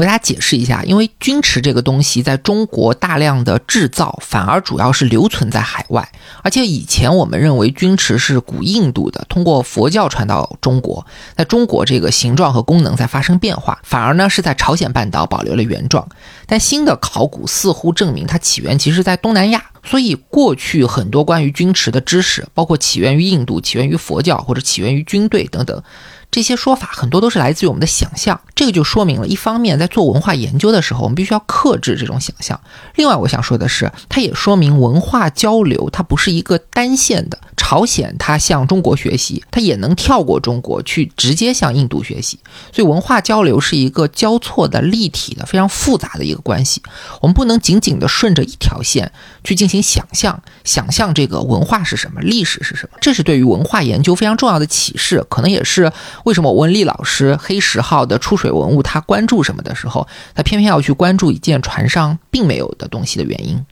[0.00, 6.10] 我给大家解释一下，因为钧池这个东西在中国大量的制造，反而主要是留存在海外。
[6.42, 16.08] 而且以前我们认为钧池是古印度的，通过佛教传到中国，在中国这个形状和功能在发生变化，反而呢是在朝鲜半岛保留了原状。
[16.46, 25.82] 但新的考古似乎证明它起源其实在东南亚，所以过去很多关于钧池的知识，包括起源于印度、起源于佛教或者起源于军队等等。
[26.30, 32.56] 这些说法很多都是来自于我们的想象，这个就说明了，一方面在做文化研究的时候，我们必须要克制这种想象；
[32.94, 37.38] 另外，我想说的是，它也说明文化交流它不是一个单线的。
[37.70, 42.36] 朝鲜它向中国学习，它也能跳过中国去直接向印度学习，
[42.72, 46.82] 所以文化交流是一个交错的、立体的、非常复杂的一个关系。
[47.20, 49.12] 我们不能仅仅的顺着一条线
[49.44, 52.98] 去进行想象，想象这个文化是什么，历史是什么。
[53.00, 55.92] 这是对于文化研究非常重要的启示，可能也是
[56.24, 63.64] 为什么我问厉老师黑石号的出水文物他关注什么的时候，他偏偏要去关注一件船上并没有的东西的原因。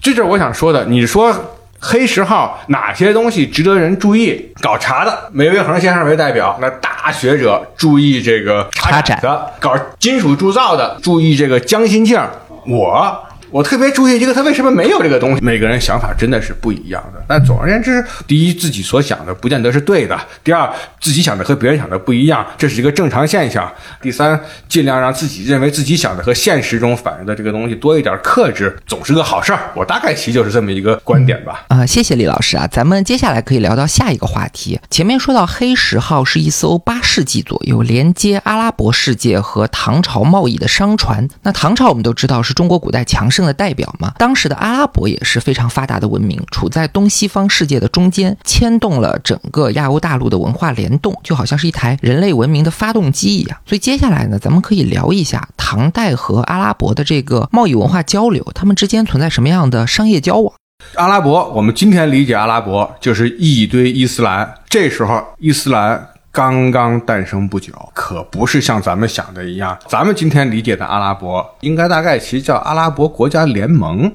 [0.00, 0.86] 这就是我想说的。
[0.86, 1.57] 你说。
[1.80, 4.52] 黑石号哪些东西值得人注意？
[4.60, 9.28] 搞茶的，梅维恒先生为代表，那大学者注意这个茶盏的；
[9.60, 12.20] 搞金属铸造的，注意这个江心镜。
[12.66, 13.24] 我。
[13.50, 15.42] 我特别注意这个，他为什么没有这个东西？
[15.42, 17.22] 每个人想法真的是不一样的。
[17.26, 20.70] 但总而言之，第一，自己所想的不见得是对的；第二，
[21.00, 23.64] 自己想的和别人想的不一样，这是一个正常现象；
[24.02, 24.38] 第三，
[24.68, 29.70] 尽量让自己认为自己想的和现实中反映的这个东西多一点克制，总是个好事儿。
[29.74, 31.64] 我大概其就是这么一个观点吧。
[31.68, 34.78] 啊，谢谢李老师啊，咱们接下来可以聊到下一个话题。
[34.90, 41.26] 前面说到黑石号是一艘八世纪左右连接阿拉伯世界和唐朝贸易的商船。
[41.42, 43.37] 那唐朝我们都知道是中国古代强盛。
[43.46, 53.58] 的代表嘛，当时的阿拉伯也是非常发达的文明，处在东西方世界的中间，牵动了整个亚欧大陆的文化联动，就好像是一台人类文明的发动机一样。
[53.66, 60.54] 所以接下来呢，咱们可以聊一下唐代和阿拉伯的这个贸易文化交流，他们之间存在什么样的商业交往？
[60.94, 66.08] 阿拉伯，我们今天理解阿拉伯就是一堆伊斯兰，这时候伊斯兰。
[66.30, 69.76] 刚刚诞生不久，可不是像咱们想的一样。
[69.86, 74.12] 咱们今天理解的阿拉伯，应该大概其实叫阿拉伯国家联盟，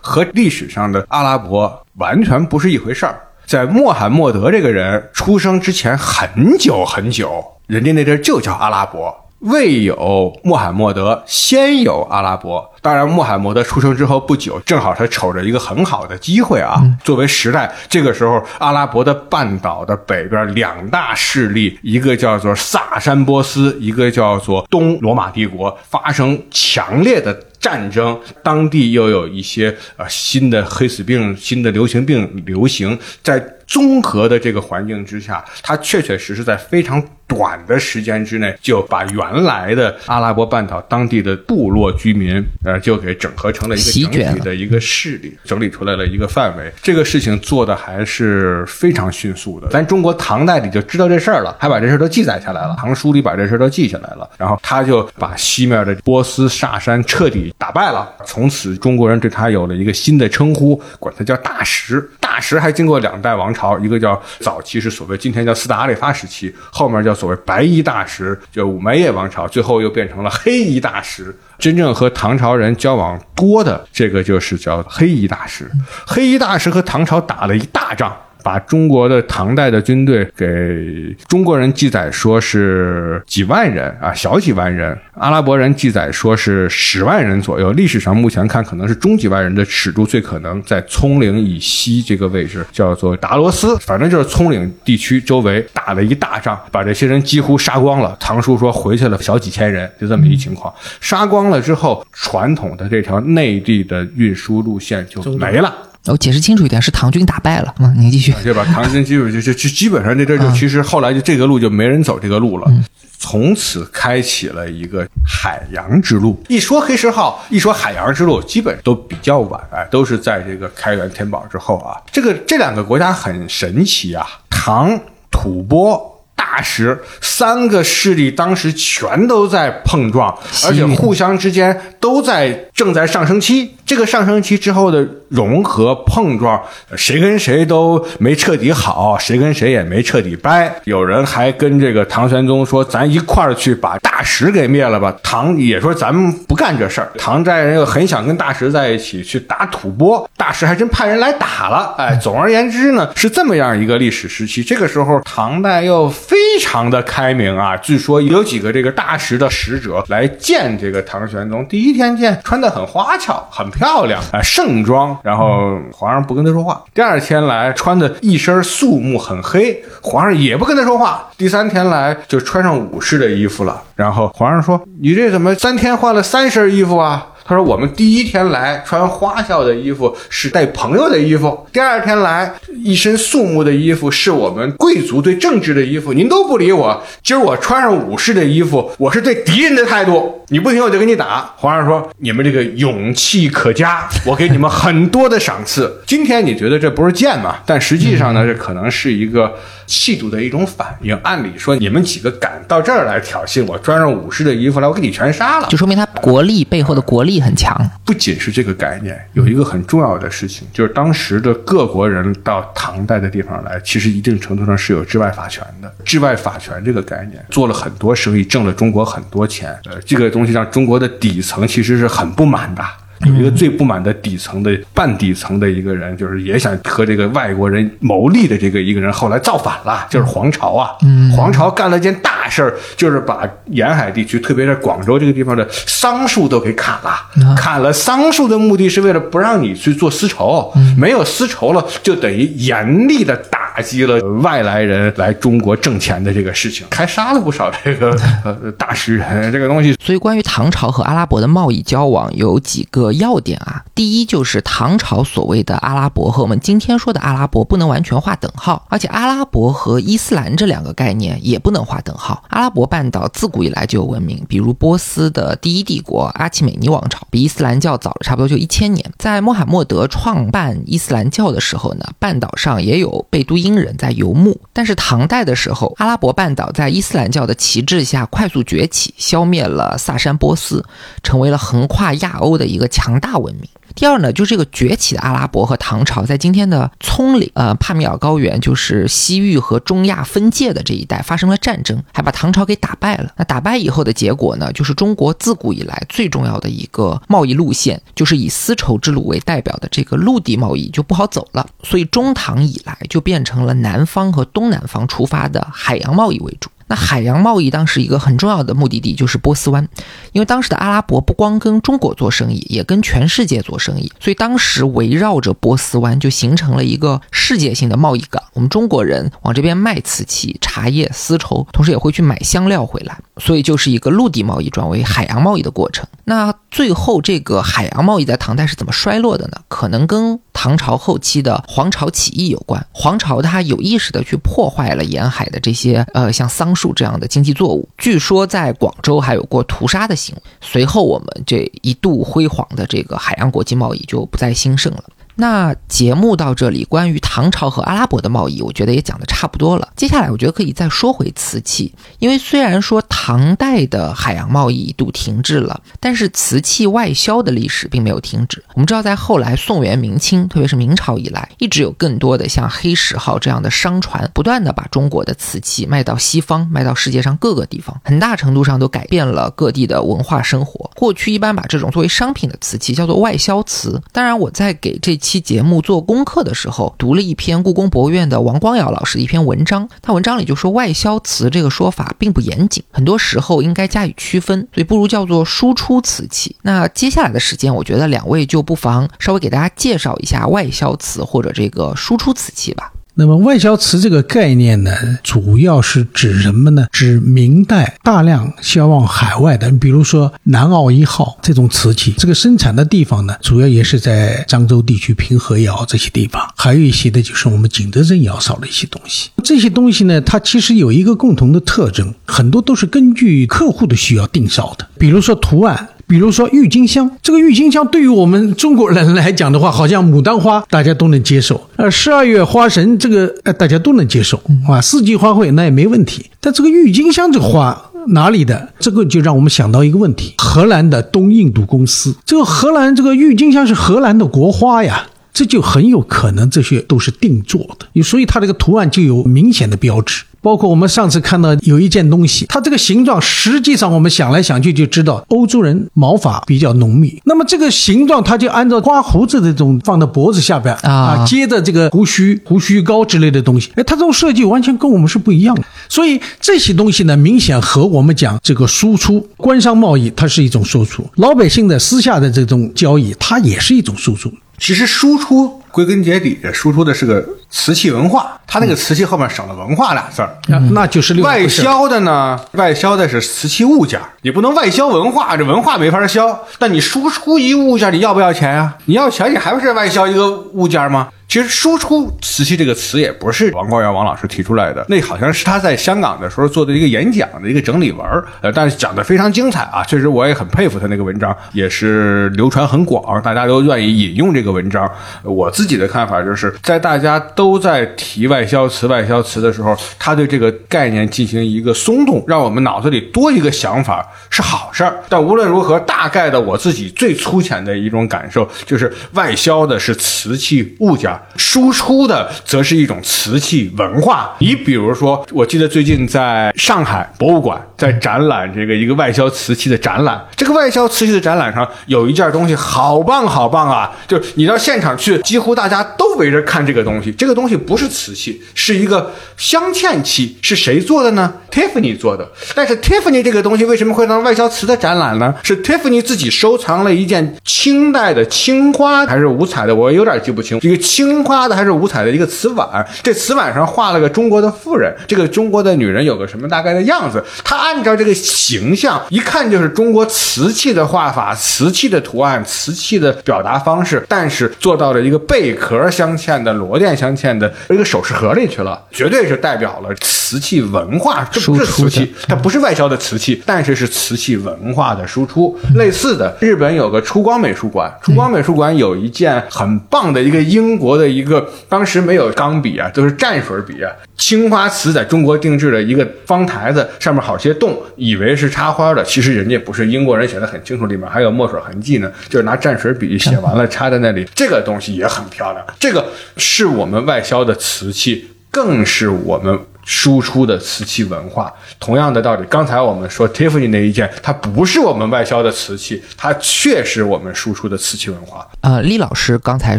[0.00, 3.20] 和历史上的阿拉伯完全不是一回事儿。
[3.44, 9.25] 在穆罕默德这个人出生之前很久很久，人家那地儿就叫阿拉伯。
[9.40, 12.72] 未有穆罕默德，先有阿拉伯。
[12.80, 16.80] 当然，穆罕默德出生之后不久，正好他瞅着一个很好的机会啊。
[17.04, 28.18] 作为时代，这个时候阿拉伯的半岛的北边两大势力，一个叫做萨珊波斯，一个叫做东罗马帝国，发生强烈的战争。
[28.42, 37.02] 当地又有一些呃新的黑死病、新的流行病流行，在综合的这个环境之下，它确确实实在非常。
[37.28, 46.72] 短的时间之内，就把原来的阿拉伯半岛当地的部落居民，呃，就给整合成了一个整体的一个势力，整理出来了一个范围。
[46.80, 49.66] 这个事情做的还是非常迅速的。
[49.70, 54.30] 咱中国唐代里就知道这事儿了，还把这事儿都记载下来了，唐书里把这事儿都记下来了。
[54.38, 62.08] 然后他就把西面的波斯萨珊彻底打败了，从此中国人对他有了一个新的称呼，管他叫大石。
[62.36, 67.14] 大石还经过两代王朝，一个叫早期是所谓今天叫四大阿里发时期，后面叫。
[67.14, 71.34] 所谓白衣大食，就五麦叶王朝，最后又变成了黑衣大食。
[71.58, 75.70] 真正和唐朝人交往多的，这个就是叫黑衣大食。
[76.06, 78.14] 黑衣大食和唐朝打了一大仗。
[78.46, 87.72] 把中国的唐代的军队给中国人记载说是几万人啊，小几万人；阿拉伯人记载说是十万人左右。
[87.72, 98.16] 历史上目前看可能是中几万人的尺度最可能在葱岭以西这个位置，叫做达罗斯，反正就是葱岭地区周围打了一大仗，把这些人几乎杀光了。
[98.20, 100.72] 唐叔说回去了小几千人，就这么一情况。
[101.00, 105.74] 杀光了之后，传统的这条内地的运输路线就没了。
[106.06, 107.74] 我解释清楚一点，是唐军打败了。
[107.78, 108.34] 嗯，您继续。
[108.42, 108.64] 对吧？
[108.72, 112.70] 唐军基本就就就基本上这这就其实后来就这个路就没人走这个路了，
[113.18, 116.42] 从此开启了一个海洋之路。
[116.48, 122.00] 一说黑石号，一说海洋之路，基本都比较晚，哎，都是在这个开元天宝之后啊。
[122.12, 124.98] 这个这两个国家很神奇啊，唐、
[125.30, 126.12] 吐蕃。
[126.38, 130.32] 大石三个势力当时全都在碰撞，
[130.66, 133.74] 而且互相之间都在正在上升期。
[133.86, 136.60] 这个上升期之后的融合碰撞，
[136.96, 140.74] 谁跟谁都没彻底好，谁跟谁也没彻底掰。
[140.84, 151.94] 有人还跟这个唐玄宗说：“咱一块儿去把大石给灭了吧。”唐也说：“咱们不干这事儿。”唐代人又很想跟大石在一起去打吐蕃，大石还真派人来打了。
[151.96, 154.64] 哎，总而言之呢，是这么样一个历史时期。
[154.64, 157.76] 这个时候，唐代又非常的开明啊。
[157.76, 163.64] 据说有几个这个大石的使者来见这个唐玄宗，第一天见穿的很花俏，很。
[163.76, 166.82] 漂亮啊，盛装，然后皇上不跟他说话。
[166.94, 171.28] 第二天来穿的一身素木，很黑，皇上也不跟他说话。
[171.36, 186.12] 第三天来就穿上武士的衣服了，然后皇上说：“你这怎么三天换了三身衣服啊？”他说：“我们第一天来穿花哨的衣服是带朋友的衣服，第二天来一身肃穆的衣服是我们贵族对政治的衣服。
[186.12, 190.42] 您都不理我，今儿我穿上武士的衣服，我是对敌人的态度。
[190.48, 196.00] 你不听我就跟你打。”皇上说：“你们这个勇气可嘉，我给你们很多的赏赐。
[196.06, 197.58] 今天你觉得这不是剑吗？
[197.64, 199.54] 但实际上呢，这可能是一个。”
[199.86, 201.16] 气度的一种反应。
[201.22, 207.74] 按理说，你们几个敢到这儿来挑衅我，穿上武士的衣服来，我给你全杀了，就说明他国力背后的国力很强。
[208.04, 215.92] 不仅是这个概念，有一个很重要的事情，就是当时的各国人到唐代的地方来，其实一定程度上是有治外法权的。
[216.04, 219.76] 治外法权这个概念，做了很多生意，挣了中国很多钱。
[219.84, 222.82] 呃，这个东西让中国的底层其实是很不满的。
[223.24, 230.90] 有一个最不满的底层的半底层的一个人，就是也想和这个外国人谋利的这个一个人，后来造反了，就是黄巢啊。
[231.34, 237.54] 黄巢干了件大事儿，就是把沿海地区，特别是广州这个地方的桑树都给砍了。
[237.56, 248.14] 砍了桑树的目的是为了不让你去做丝绸，没有丝绸了，就等于严厉的打击了外来人来中国挣钱的这个事情，还杀了不少这个
[248.44, 249.50] 呃大诗人。
[249.50, 253.05] 这个东西，所以关于唐朝和阿拉伯的贸易交往，有几个。
[253.12, 262.42] 要点啊，第一就是唐朝所谓的阿拉伯和我们今天说的阿拉伯不能完全划等号，而且阿拉伯和伊斯兰这两个概念也不能划等号。
[262.48, 269.12] 阿拉伯半岛自古以来就有文明，比如波斯的第一帝国阿契美尼王朝，比伊斯兰教早了差不多就一千年。
[269.18, 274.58] 在穆罕默德创办伊斯兰教的时候呢，半岛上也有贝都因人在游牧。
[274.72, 280.84] 但是唐代的时候，阿拉伯半岛在伊斯兰教的旗帜下快速崛起，消灭了萨珊波斯，
[281.22, 282.86] 成为了横跨亚欧的一个。
[282.96, 283.68] 强大文明。
[283.94, 293.30] 第二呢，就是这个崛起的阿拉伯和唐朝，在今天的葱岭，呃，帕米尔高原，就是西域和中亚分界的这一带发生了战争，还把唐朝给打败了。
[293.36, 301.66] 那打败以后的结果呢，就是中国自古以来最重要的一个贸易路线，就是以丝绸之路为代表的这个陆地贸易就不好走了。
[301.82, 306.70] 所以中唐以来就变成了南方和东南方出发的海洋贸易为主。
[306.88, 309.88] 那海洋贸易当时一个很重要的目的地就是波斯湾，
[310.32, 318.42] 因为当时的阿拉伯不光跟中国做生意，也跟全世界做生意，所以当时围绕着波斯湾就形成了一个世界性的贸易港。
[318.52, 326.06] 我们中国人往这边卖瓷器、茶叶、丝绸，同时也会去买香料回来，所以就是一个陆地贸易转为海洋贸易的过程。
[326.24, 329.58] 那最后这个海洋贸易在唐代是怎么衰落的呢？
[329.68, 332.86] 可能跟唐朝后期的黄巢起义有关。
[332.92, 336.76] 黄巢他有意识的去破坏了沿海的这些呃像桑。
[336.76, 340.42] 树这样的经济作物，据说在广州还有过屠杀的行为。
[340.60, 345.04] 随后，我们这一度辉煌的这个海洋国际贸易就不再兴盛了。
[345.38, 349.88] 那节目到这里，关于唐朝和阿拉伯的贸易，我觉得也讲的差不多了。
[349.94, 358.64] 接下来，我觉得可以再说回瓷器，因为虽然说唐代的海洋贸易一度停滞了，但是瓷器外销的历史并没有停止。
[358.72, 370.90] 我们知道，在后来宋元明清，特别是明朝以来，一直有更多的像黑石号这样的商船，不断的把中国的瓷器卖到西方，卖到世界上各个地方，很大程度上都改变了各地的文化生活。
[370.94, 374.02] 过去一般把这种作为商品的瓷器叫做外销瓷。
[374.12, 375.14] 当然，我在给这。
[375.26, 379.88] 期节目做功课的时候，读了一篇故宫博物院的王光尧老师的一篇文章。
[380.00, 386.54] 他文章里就说，外销瓷这个说法并不严谨，很多时候应该加以区分，所以不如叫做输出瓷器。
[386.62, 392.92] 那接下来的时间，我觉得两位就不妨稍微给大家介绍一下外销瓷或者这个输出瓷器吧。
[393.18, 394.92] 那么外销瓷这个概念呢，
[395.22, 396.86] 主要是指什么呢？
[396.92, 409.30] 指明代大量销往海外的，比如说南澳一号这种瓷器，这个生产的地方呢，主要也是在漳州地区平和窑这些地方，还有一些的就是我们景德镇窑烧的一些东西。
[409.42, 415.88] 这些东西呢，它其实有一个共同的特征，很多都是根据客户的需要定烧的，比如说图案。
[416.08, 426.26] 比如说郁金香，这个郁金香对于我们中国人来讲的话，好像牡丹花大家都能接受，呃，十二月花神这个呃大家都能接受啊，四季花卉那也没问题。
[426.40, 428.68] 但这个郁金香这个花哪里的？
[428.78, 435.08] 这个就让我们想到一个问题：荷兰的东印度公司，这个荷兰这个郁金香是荷兰的国花呀。
[435.36, 440.24] 这就很有可能这些都是定做的，所以它这个图案就有明显的标志。
[440.40, 447.20] 包括我们上次看到有一件东西，它这个形状，实际上我们想来想去就知道，欧洲人毛发比较浓密。
[447.24, 453.70] 那么这个形状，它就按照刮胡子这种放在脖子下边啊，接着这个胡须、胡须膏之类的东西。
[453.74, 455.62] 哎，它这种设计完全跟我们是不一样的。
[455.88, 464.32] 所以这些东西呢，明显和我们讲这个输出官商贸易，它是一种输出；老百姓的私下的这种交易，它也是一种输出。
[464.58, 468.40] 其实输出归根结底，输出的是个瓷器文化。
[468.46, 470.38] 它那个瓷器后面省了“文化”俩字儿，
[470.72, 472.40] 那就是外销的呢。
[472.52, 476.46] 外销的是瓷器物件，你不能外销文化，这文化没法销。
[476.58, 478.74] 但你输出一物件，你要不要钱呀？
[478.86, 481.08] 你要钱，你还不是外销一个物件吗？
[481.28, 488.06] 其实“输出瓷器”这个词也不是王光远王老师提出来的，那好像是他在香港的时候做的一个演讲的一个整理文
[488.40, 494.88] 呃，但是讲的非常精彩啊，确实我也很佩服他那个文章，也是流传很广，大家都愿意引用这个文章。
[495.24, 505.02] 我自己的看法就是在大家都在提外销瓷、外销瓷的时候，他对这个概念进行一个松动，让我们脑子里多一个想法是好事儿。
[505.08, 511.15] 但无论如何，大概的我自己最粗浅的一种感受就是，外销的是瓷器物件。
[511.36, 514.34] 输出的则是一种瓷器文化。
[514.38, 520.22] 你比如说，我记得最近在上海博物馆在展览这个一个外销瓷器的展览。
[520.36, 523.90] 这个外销瓷器的展览上有一件东西，好棒好棒啊！
[524.06, 527.10] 就你到现场去，几乎大家都围着看这个东西。
[527.12, 530.36] 这个东西不是瓷器，是一个镶嵌器。
[530.42, 532.30] 是谁做的呢？Tiffany 做的。
[532.54, 535.34] 但是 Tiffany 这个东西为什么会当外销瓷的展览呢？
[535.42, 539.74] 是 Tiffany 自己收藏了一件清代的青花还是五彩的？
[539.74, 540.60] 我有点记不清。
[540.60, 541.05] 这个青。
[541.08, 547.22] 青花的还是五彩的一个瓷碗，这瓷碗上画了个中国的妇人，这个中国的女人有个什么大概的样子？
[547.44, 559.94] 她按照这个形象，一看就是中国瓷器的画法、瓷器的图案、瓷器的表达方式，但是做到了一个贝壳镶嵌的、螺钿镶嵌的一个首饰盒里去了，绝对是代表了
[560.26, 561.22] 瓷器文化。
[561.30, 565.56] 这不是瓷器，它不是外销的瓷器，但是是瓷器文化的输出。
[565.76, 570.96] 类似的，日本有个出光美术馆，出光美术馆有一件很棒的一个英国。
[570.96, 573.92] 的一个当时没有钢笔啊，都是蘸水笔啊。
[574.16, 579.86] 青花瓷在中国定制的一个方台子，上面好些洞，以为是插花的，其实人家不是。
[579.86, 584.26] 英国人写的很清楚，里面还有墨水痕迹呢，就是拿蘸水笔写完了插在那里。
[584.34, 586.06] 这个东西也很漂亮，这个
[586.38, 589.58] 是我们外销的瓷器，更是我们。
[589.86, 592.44] 输出的瓷器文化，同样的道理。
[592.50, 598.44] 刚才我们说 Tiffany 那一件，它不是我们外销的瓷器，它确实我们输出的瓷器文化。
[598.62, 599.78] 呃，厉老师刚才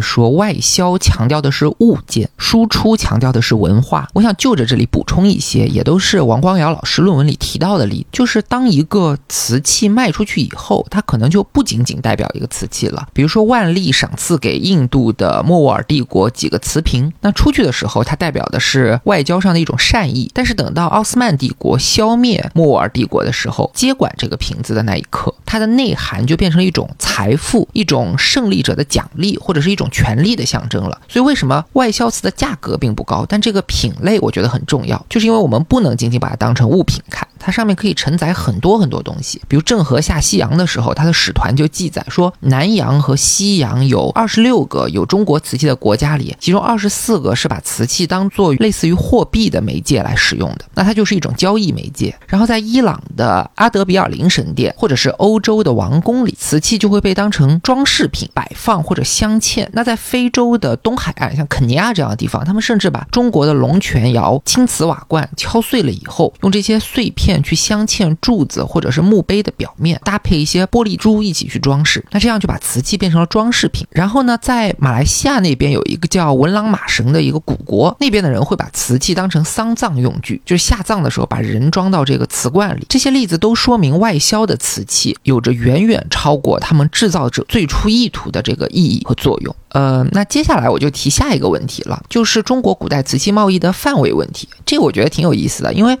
[0.00, 4.08] 说外销强调的是物件，输出强调的是文化。
[4.14, 13.06] 我想就着这里补充一些，也都是王光尧老师论文里提到的例，就是当一个瓷器卖出去以后，它可能就不仅仅代表一个瓷器了。
[13.12, 19.97] 比如说万历赏赐给印度的莫卧儿帝国几个瓷瓶，那出去的时候，它代表的是外交上的一种善。
[19.98, 31.00] 善意，但是等到奥斯曼帝国消灭莫尔帝国的时候，接管这个瓶子的那一刻，它的内涵就变成了一种财富、一种胜利者的奖励，或者是一种权力的象征了。
[31.08, 37.26] 所以，为什么外销瓷的价格并不高，但这个品类我觉得很重要，就是因为我们不能仅仅把它当成物品看。
[37.38, 52.14] 它上面可以承载很多很多东西，比如郑和下西洋的时候，他的使团就记载说，南洋和西洋有二十六个有中国瓷器的国家里，其中二十四个是把瓷器当做类似于货币的媒介来使用的，那它就是一种交易媒介。
[52.26, 59.68] 然后在伊朗的阿德比尔林神殿，或者是欧洲的王宫里，瓷器就会被当成装饰品摆放或者镶嵌。
[59.72, 67.27] 那在非洲的东海岸，像肯尼亚这样的地方，他们甚至把中国的龙泉窑、青瓷瓦罐敲碎了以后，用这些碎片。
[67.28, 73.86] 片去镶嵌柱子或者是墓碑的表面，搭配一些玻璃珠一起去装饰，那这样就把瓷器变成了装饰品。
[73.90, 82.86] 然后呢，在马来西亚那边有一个叫文朗马神的一个古国，那边的人会把瓷器当成丧葬用具，就是下葬的时候把人装到这个瓷罐里。
[82.88, 89.54] 这些例子都说明外销的瓷器有着远远超过他们制造者最初意图的这个意义和作用。
[89.70, 94.48] 呃，那接下来我就提下一个问题了，就是中国古代瓷器贸易的范围问题。
[94.64, 95.98] 这个我觉得挺有意思的，因为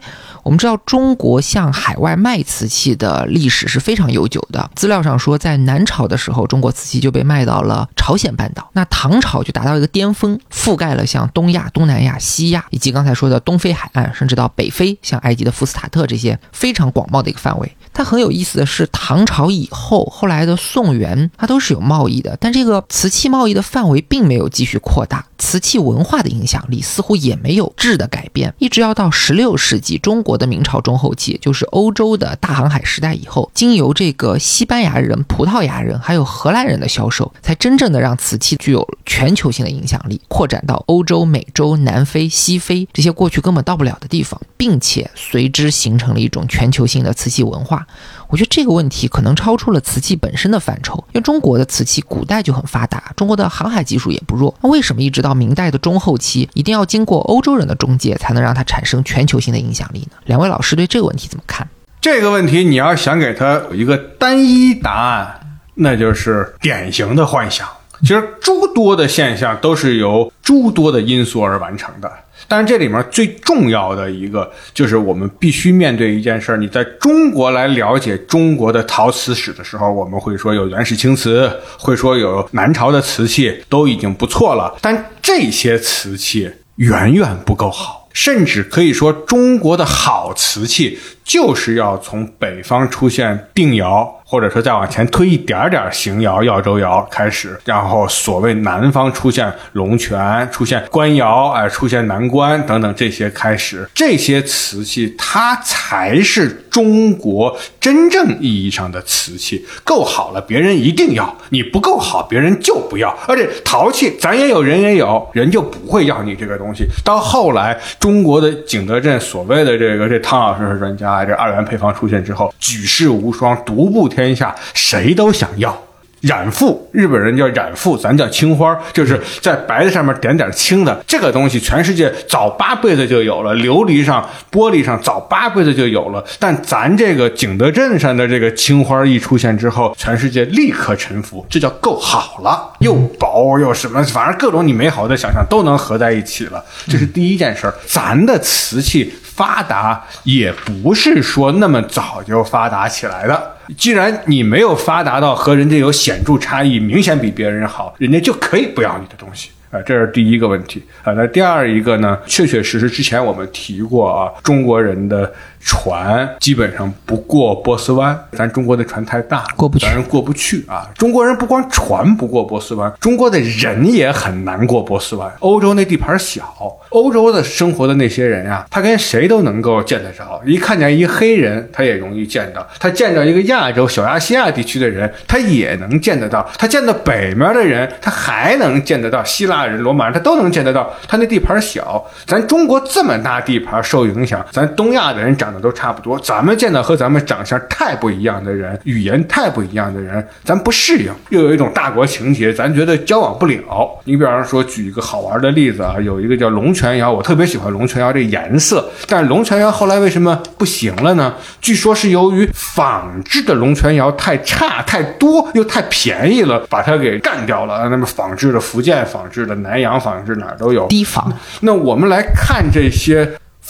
[0.48, 4.70] 我们知道中国向海外卖瓷器的历史是非常悠久的。
[4.74, 8.70] 资料上说，在南朝的时候，中国瓷器就被卖到了朝鲜半岛。
[8.72, 17.76] 那唐朝就达到一个巅峰，覆盖了像东亚、东南亚、西亚，以及刚才说的东非海岸，甚至到北非，像埃及的福斯塔特这些非常广袤的一个范围。
[17.92, 25.26] 它很有意思的是，唐朝以后，后来的宋元，它都是有贸易的，但这个瓷器贸易的范围并没有继续扩大。
[25.38, 47.86] 瓷器文化的影响力似乎也没有质的改变，一直要到十六世纪中国的明朝中后期，就是欧洲的大航海时代以后，经由这个西班牙人、葡萄牙人还有荷兰人的销售，才真正的让瓷器具有全球性的影响力，扩展到欧洲、美洲、南非、西非这些过去根本到不了的地方，并且随之形成了一种全球性的瓷器文化。
[48.28, 54.54] 我觉得这个问题可能超出了瓷器本身的范畴，因为中国的瓷器古代就很发达，中国的航海技术也不弱。
[54.62, 60.18] 那为什么一直到明代的中后期，一定要经过欧洲人的中介，才能让它产生全球性的影响力呢？
[60.26, 61.66] 两位老师对这个问题怎么看？
[62.00, 65.40] 这个问题你要想给它有一个单一答案，
[65.74, 67.66] 那就是典型的幻想。
[68.00, 72.12] 其实诸多的现象都是由诸多的因素而完成的。
[72.48, 84.74] 但是这里面最重要的一个，就是我们必须面对一件事儿：你在中国来了解中国的陶瓷史的时候，我们会说有原始青瓷，会说有南朝的瓷器，都已经不错了。
[84.80, 94.16] 但这些瓷器远远不够好，甚至可以说，中国的好瓷器就是要从北方出现定窑。
[94.30, 113.08] 或者说再往前推一点点，邢窑、耀州窑开始，然后所谓南方出现龙泉、出现官窑，哎，出现南关等等这些开始，这些瓷器它才是中国真正意义上的瓷器，够好了，别人一定要；你不够好，别人就不要。
[113.26, 116.84] 而且陶器咱也有，人也有，人就不会要你这个东西。
[117.02, 124.08] 到后来，中国的景德镇所谓的这个这汤老师是专家，这二元配方出现之后，举世无双，独步。
[124.08, 125.80] 天下谁都想要
[126.22, 131.04] 染富，日本人叫染富，咱叫青花，就是在白的上面点点青的。
[131.06, 136.24] 这个东西全世界早八辈子就有了，琉璃上、玻璃上早八辈子就有了。
[136.40, 146.64] 但咱这个景德镇上的这个青花一出现之后，全世界立刻臣服，这叫够好了，又薄又什么，反正各种你美好的想象都能合在一起了。
[146.88, 149.12] 这是第一件事儿，咱的瓷器。
[149.38, 153.54] 发达也不是说那么早就发达起来的。
[153.76, 161.12] 既然你没有发达到和人家有显著差异，明显比别人好，人家就可以不要你的东西啊，这是第一个问题啊。
[161.12, 162.18] 那第二一个呢？
[162.26, 165.32] 确确实实之前我们提过啊，中国人的。
[165.60, 170.88] 船基本上不过波斯湾，咱中国的船太大，过不去，咱过不去啊！
[170.96, 175.30] 中国人不光船不过波斯湾，中国的人也很难过波斯湾。
[175.40, 176.44] 欧洲那地盘小，
[176.90, 180.40] 欧洲的生活的那些人呀，他跟谁都能够见得着。
[180.46, 189.22] 一看见一黑人，他也容易见到；他见到一个亚洲小亚细亚地区的人，他也能见得到；他见到北面的人，他还能见得到。
[189.24, 190.88] 希腊人、罗马人，他都能见得到。
[191.08, 195.47] 他那地盘小，咱中国这么大地盘受影响，咱东亚的人长。
[195.48, 203.98] 长得都差不多，咱们见到和咱们长相太不一样的人，语言太不一样的人，咱不适应，又有一种大国情节，咱觉得交往不了。
[204.04, 211.34] 你比方说，举一个好玩的例子啊，有一个叫龙泉窑，我特别喜欢龙泉窑这颜色，但是龙泉窑后来为什么不行了呢？
[211.62, 217.88] 据说是由于仿制的龙泉窑太差、太多又太便宜了，把它给干掉了。
[217.88, 221.32] 那么仿制的福建仿制的南洋仿制哪儿都有低仿。
[221.60, 223.26] 那我们来看这些。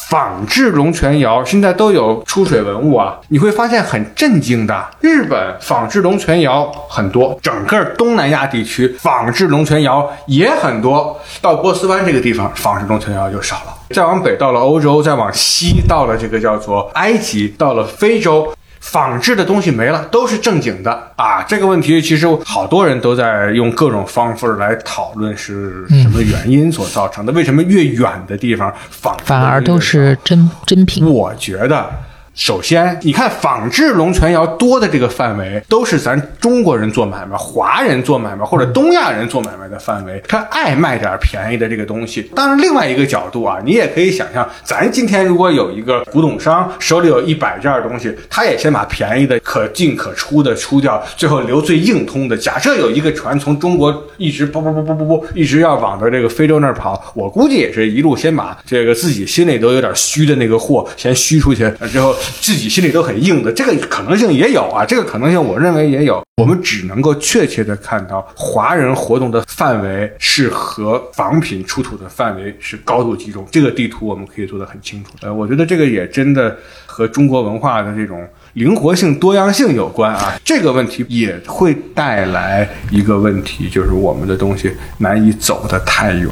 [0.06, 4.88] 仿制龙泉窑现在都有出水文物啊，你会发现很震惊的。
[5.00, 13.74] 日本仿制龙泉窑很多，整个东南亚地区仿制龙泉窑也很多，到波斯湾这个地方仿制龙泉窑就少了。
[13.90, 18.52] 再往北到了欧洲，再往西到了这个叫做埃及，到了非洲。
[18.80, 21.42] 仿制的东西没了，都是正经的啊！
[21.42, 27.32] 这个问题其实好多人都在用各种方式来讨论是什么原因所造成的。
[27.32, 31.06] 为什么越远的地方仿反而都是真真品？
[31.06, 31.90] 我觉得。
[32.38, 40.22] 首先，你看仿制龙泉窑多的这个范围，都是咱中国人做买卖、华人做买卖或者东亚人做买卖的范围。
[40.28, 42.22] 他爱卖点便宜的这个东西。
[42.36, 52.36] 当然，另外一个角度啊，你也可以想象，咱今天如果有一个古董商手里有一百件东西，他也先把便宜的、可进可出的出掉，最后留最硬通的。
[52.36, 62.14] 假设有一个船从中国一直不不不不不不一直要往着这个非洲那儿跑，我估计也是一路先把这个自己心里都有点虚的那个货先虚出去，之后。
[62.40, 66.22] 自己心里都很硬的，这个可能性也有啊，这个可能性我认为也有。
[66.36, 73.44] 我们只能够确切的看到，华人活动的范围是和仿品出土的范围是高度集中。
[73.50, 75.10] 这个地图我们可以做得很清楚。
[75.20, 76.56] 呃，我觉得这个也真的
[76.86, 80.38] 和中国文化的这种灵活性、多样性有关啊。
[80.44, 86.30] 这个问题也会带来一个问题，就是我们的东西难以走得太远。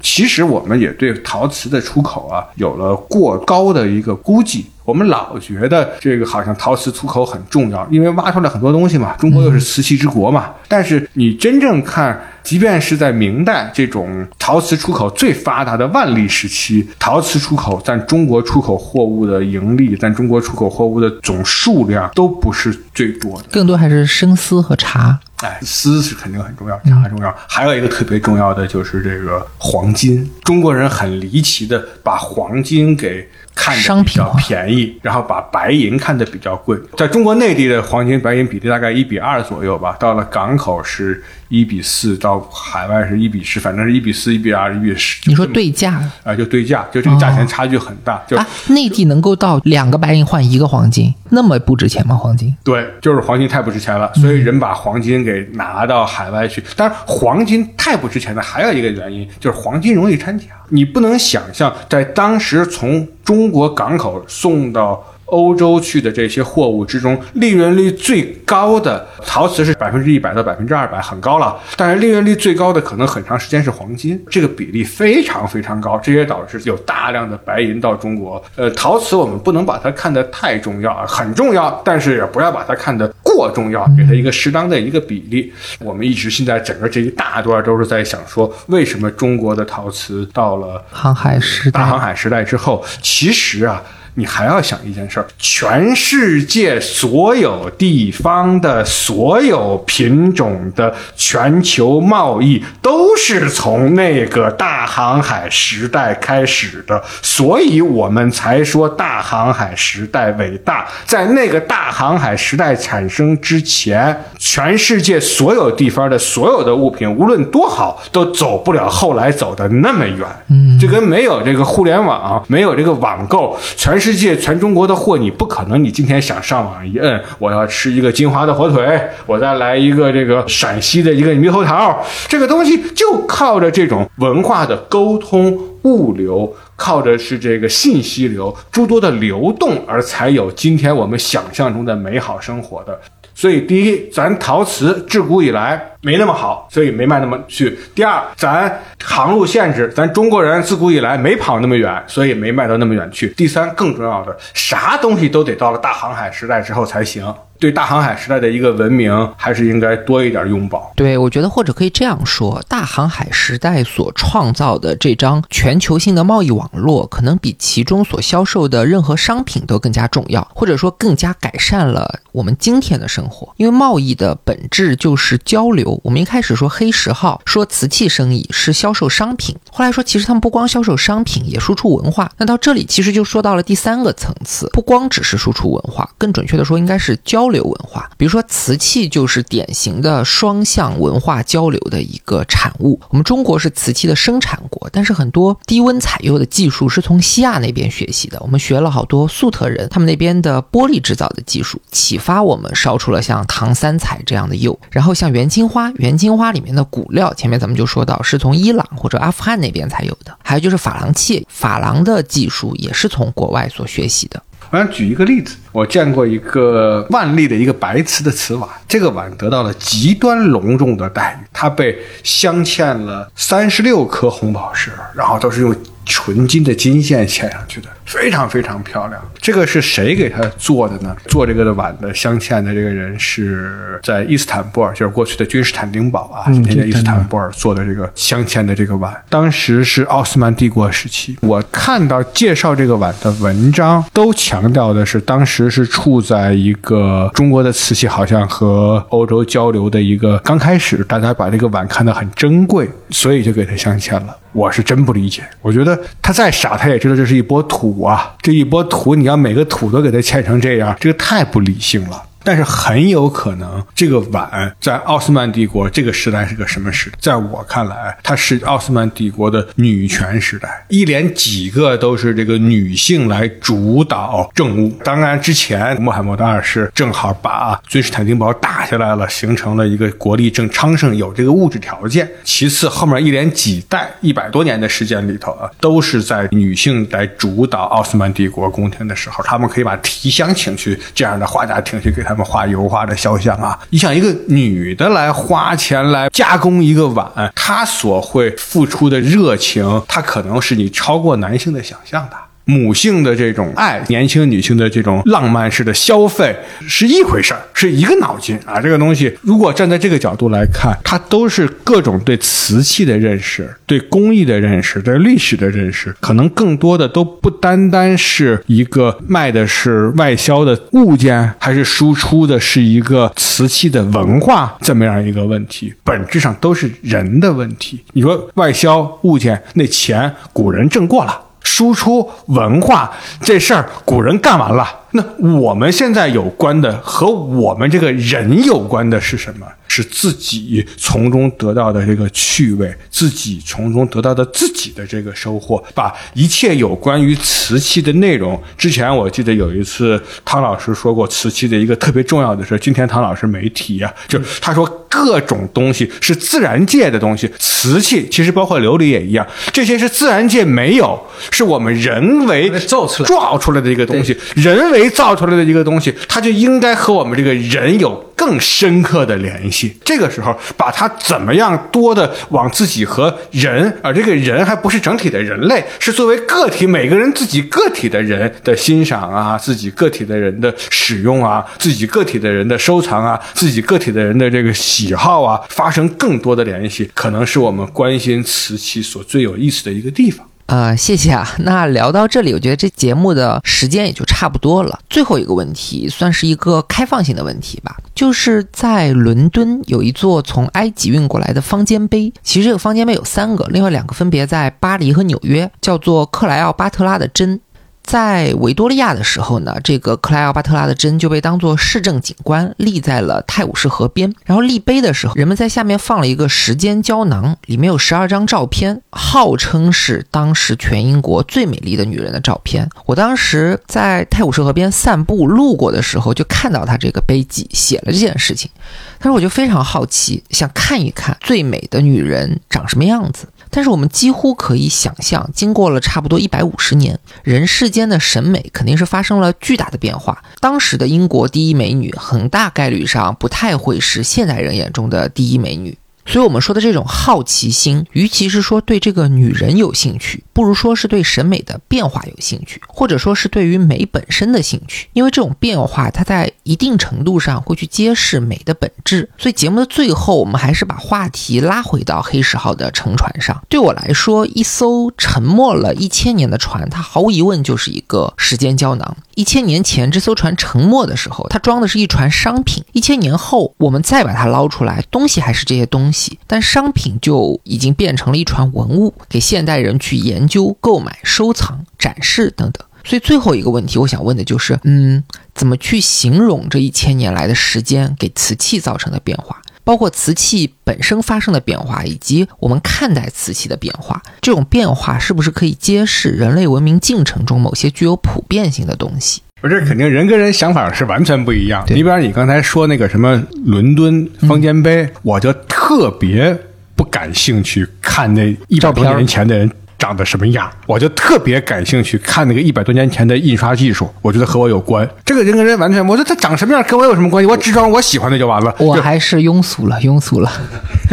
[0.00, 4.66] 其实我们也对陶瓷的出口啊有了过高的一个估计。
[4.84, 10.52] 我们老觉得这个好像陶瓷出口很重要，因为挖出来很多东西嘛，中国又是瓷器之国嘛。
[10.68, 23.48] 但是你真正看，即便是在明代这种陶瓷出口最发达的万历时期，陶瓷出口占中国出口货物的盈利，占中国出口货物的总数量都不是最多的。
[23.50, 25.18] 更多还是生丝和茶。
[25.38, 27.34] 哎，丝是肯定很重要，茶很重要。
[27.48, 33.26] 还有一个特别重要的就是这个黄金，中国人很离奇的把黄金给。
[33.54, 36.76] 看的比较便宜，然后把白银看得比较贵。
[36.96, 45.20] 在中国内地的黄金白银比例大概一比二左右吧，到了港口是一比四，到海外是一比十，反正是一比四、一比二、一比十。
[45.28, 46.34] 你说对价啊？
[46.34, 48.22] 就对价，就这个价钱差距很大。
[48.26, 48.36] 就
[48.68, 52.16] 内地能够到两个白银换一个黄金，那么不值钱吗？
[52.16, 52.54] 黄金？
[52.64, 56.62] 对，就是黄金太不值钱了，所以人把黄金给拿到海外去。
[56.76, 60.46] 但是黄金太不值钱的还有一个原因，就是黄金容易掺假。
[60.68, 65.04] 你不能想象，在当时从中国港口送到。
[65.26, 71.58] 欧洲去的这些货物之中，利润率最高的陶瓷是百分之一百到百分之二百，很高了。
[71.76, 78.40] 但是利润率最高的可能很长时间是黄金，这个比例非常非常高，这也导致有大量的白银到中国。
[78.54, 85.52] 呃，陶瓷我们不能把它看得太重要啊，很重要，但是也不要把它看得过重要，给它一个适当的一个比例。
[85.80, 93.82] 我们一直现在整个这一大段都是在想说，为什么中国的陶瓷到了航海时代、大航海时代之后，其实啊。
[94.16, 110.86] 你还要想一件事儿，全世界所有地方的所有品种的全球贸易都是从那个大航海时代开始的，所以我们才说大航海时代伟大。
[111.04, 120.18] 在那个大航海时代产生之前，全世界所有地方的所有的物品，无论多好，都走不了后来走的那么远。
[120.50, 123.98] 嗯，就跟没有这个互联网，没有这个网购，全。
[124.04, 125.82] 世界全中国的货，你不可能。
[125.82, 143.00] 你今天想上网一摁，我要吃一个金华的火腿，我再来一个这个陕西的一个猕猴桃，这个东西就靠着这种文化的沟通、物流，靠着是这个信息流诸多的流动，而才有今天我们想象中的美好生活的。
[143.34, 145.92] 所以，第一，咱陶瓷自古以来。
[146.04, 147.78] 没那么好，所以没卖那么去。
[147.94, 153.28] 第二，咱航路限制，咱中国人自古以来没跑那么远，所以没卖到那么远去。
[153.30, 157.34] 第三，更重要的，啥东西都得到了大航海时代之后才行。
[157.56, 160.92] 对大航海时代的一个文明，还是应该多一点拥抱。
[160.96, 173.54] 对，我觉得或者可以这样说，大航海时代所创造的这张全球性的贸易网络，可能比其中所销售的任何商品都更加重要，或者说更加改善了我们今天的生活。
[173.56, 175.93] 因为贸易的本质就是交流。
[176.02, 182.30] 我们一开始说黑石号，说瓷器生意是销售商品，后来说其实他们不光销售商品，也输出文化。
[182.36, 188.10] 那到这里其实就说到了第三个层次，不光只是输出文化，更准确的说应该是交流文化。
[188.16, 193.00] 比如说瓷器就是典型的双向文化交流的一个产物。
[193.10, 198.38] 我们中国是瓷器的生产国，但是很多低温采釉的技术是从西亚那边学习的。
[198.40, 205.83] 我们学了好多粟特人他们那边的玻璃制造的技术，启发我们烧出了像唐三彩这样的釉，然后像元青花。
[205.96, 210.36] 元青花里面的骨料，前面咱们就说到是从伊朗或者阿富汗那边才有的。
[210.42, 214.42] 还有就是珐琅器，珐琅的技术也是从国外所学习的。
[214.70, 225.74] 我想举一个例子，我见过一个万历的一个白瓷的瓷碗，这个碗得到了极端隆重的待遇，它被镶嵌了三十六颗红宝石，然后都是用。
[226.06, 229.20] 纯金的金线嵌上去的，非常非常漂亮。
[229.38, 231.14] 这个是谁给他做的呢？
[231.26, 241.36] 做这个的碗的镶嵌的这个人是在伊斯坦布尔，就是过去的君士坦丁堡啊，今天的伊斯坦布尔做的这个镶嵌的这个碗，当时是奥斯曼帝国时期。
[241.40, 254.36] 我看到介绍这个碗的文章，都强调的是当时是处在一个中国的瓷器好像和欧洲交流的一个刚开始，大家把这个碗看得很珍贵，所以就给它镶嵌了。
[254.52, 258.34] 我是真不理解，我觉得他再傻，他也知道这是一波土啊！
[258.40, 262.22] 这一波土，你要每个土都给它嵌成这样，这个太不理性了。
[262.44, 267.16] 但是很有可能，这个碗在奥斯曼帝国这个时代是个什么时代？
[267.18, 274.90] 在我看来，它是奥斯曼帝国的女权时代，一连几个都是这个女性来主导政务。
[275.02, 282.30] 当然，之前穆罕默德二世正好把君士坦丁堡打下来了，形成了一个国力正昌盛，有这个物质条件。
[282.44, 292.33] 其次，后面一连几代一百多年的时间里头啊，都是在女性来主导奥斯曼帝国宫廷的时候，他们可以把提香请去这样的画家请去给他。
[292.34, 293.78] 什么画油画的肖像啊！
[293.90, 302.36] 你想一个女的来花钱来加工一个碗，她所会付出的热情，她可能是你超过男性的想象的。
[302.64, 306.56] 母性的这种爱，年轻女性的这种浪漫式的消费
[306.88, 308.80] 是一回事儿，是一个脑筋啊。
[308.80, 328.02] 这个东西如果站在这个角度来看，它都是各种对瓷器的认识、对工艺的认识、对历史的认识，可能更多的都不单单是一个卖的是外销的物件，还是输出的是一个瓷器的文化这么样一个问题，本质上都是人的问题。
[328.12, 331.40] 你说外销物件那钱，古人挣过了。
[331.74, 333.10] 输出文化
[333.40, 334.88] 这事儿，古人干完了。
[335.16, 339.66] 那我们现在有关的和我们这个人有关的是什么？
[339.86, 345.82] 是自己从中得到的这个趣味，自己从中得到的自己的这个收获。
[345.94, 361.16] 把一切有关于瓷器的内容，之前我记得有一次汤老师说过瓷器的一个特别重要的事，今天汤老师没提啊，就他说各种东西是自然界的东西，瓷器其实包括琉璃也一样，这些是自然界没有，
[361.52, 369.96] 是我们人为造出来造出来的一个东西，人为造出来的一个东西，它就应该和我们这个人有更深刻的联系。
[370.04, 390.46] 这个时候，把它怎么样多的往自己和人，而这个人还不是整体的人类，是作为个体每个人自己个体的人的欣赏啊，自己个体的人的使用啊，自己个体的人的收藏啊，自己个体的人的这个喜好啊，发生更多的联系，可能是我们关心瓷器所最有意思的一个地方。
[390.74, 391.48] 呃，谢谢啊。
[391.62, 394.98] 那聊到这里，我觉得这节目的时间也就差不多了。
[395.08, 402.32] 最后一个问题，算是一个开放性的问题吧，就是在伦敦有一座从埃及运过来的方尖碑。
[402.42, 407.60] 其实这个方尖碑有三个，另外两个分别在巴黎和纽约，叫做克莱奥巴特拉的针。
[408.04, 414.32] 在维多利亚的时候呢，这个克莱奥巴特拉的针就被当作市政景观立在了泰晤士河边。
[414.44, 422.88] 然后立碑的时候，人们在下面放了一个时间胶囊，里面有十二张照片，号称是当时全英国最美丽的女人的照片。
[423.06, 428.70] 我当时在泰晤士河边散步路过的时候，就看到他这个碑记写了这件事情。
[429.18, 433.48] 但是我就非常好奇，想看一看最美的女人长什么样子。
[433.70, 440.42] 但是我们几乎可以想象，经过了差不多一百五十年，人世间的审美肯定是发生了巨大的变化。
[440.60, 445.96] 当时的英国第一美女，很大概率上不太会是现代人眼中的第一美女。
[446.26, 455.08] 所以，我们说的这种好奇心，与其是说对这个女人有兴趣，不如说是对审美的变化有兴趣，或者说是对于美本身的兴趣。
[455.12, 459.28] 因为这种变化，它在一定程度上会去揭示美的本质。
[459.36, 463.62] 所以，节目的最后，我们还是把话题拉回到黑石号的沉船上。
[463.68, 469.16] 对我来说，一艘沉没了一千年的船，它毫无疑问就是一个时间胶囊。
[469.34, 476.13] 一千年前，这艘船沉没的时候，它装的是一船商品；一千年后，我们再把它捞出来，东西还是这些东西，
[476.46, 482.82] 但商品就已经变成了一船文物，给现代人去研究、购买、收藏、展示等等。
[483.04, 485.22] 所以，最后一个问题，我想问的就是，嗯，
[485.54, 489.60] 怎么去形容这一千年来的时间给瓷器造成的变化？
[489.84, 499.42] 包括瓷器本身发生的变化，以及我们看待瓷器的变化，这种变化是不是可以揭示人类文明进程中某些具有普遍性的东西？
[499.64, 501.82] 不是，肯定人跟人想法是完全不一样。
[501.88, 506.54] 你比方你刚才说那个什么伦敦方尖碑，我就特别
[506.94, 509.70] 不感兴趣看那一百多年前的人。
[509.98, 512.18] 长得什么样，我就特别感兴趣。
[512.18, 515.08] 看那个一百多年前的印刷技术，我觉得和我有关。
[515.24, 517.50] 这个人跟人完全，我说他长什么样跟我有什么关系？
[517.50, 518.74] 我只装我喜欢的就完了。
[518.78, 520.50] 我还是庸俗了，庸俗了。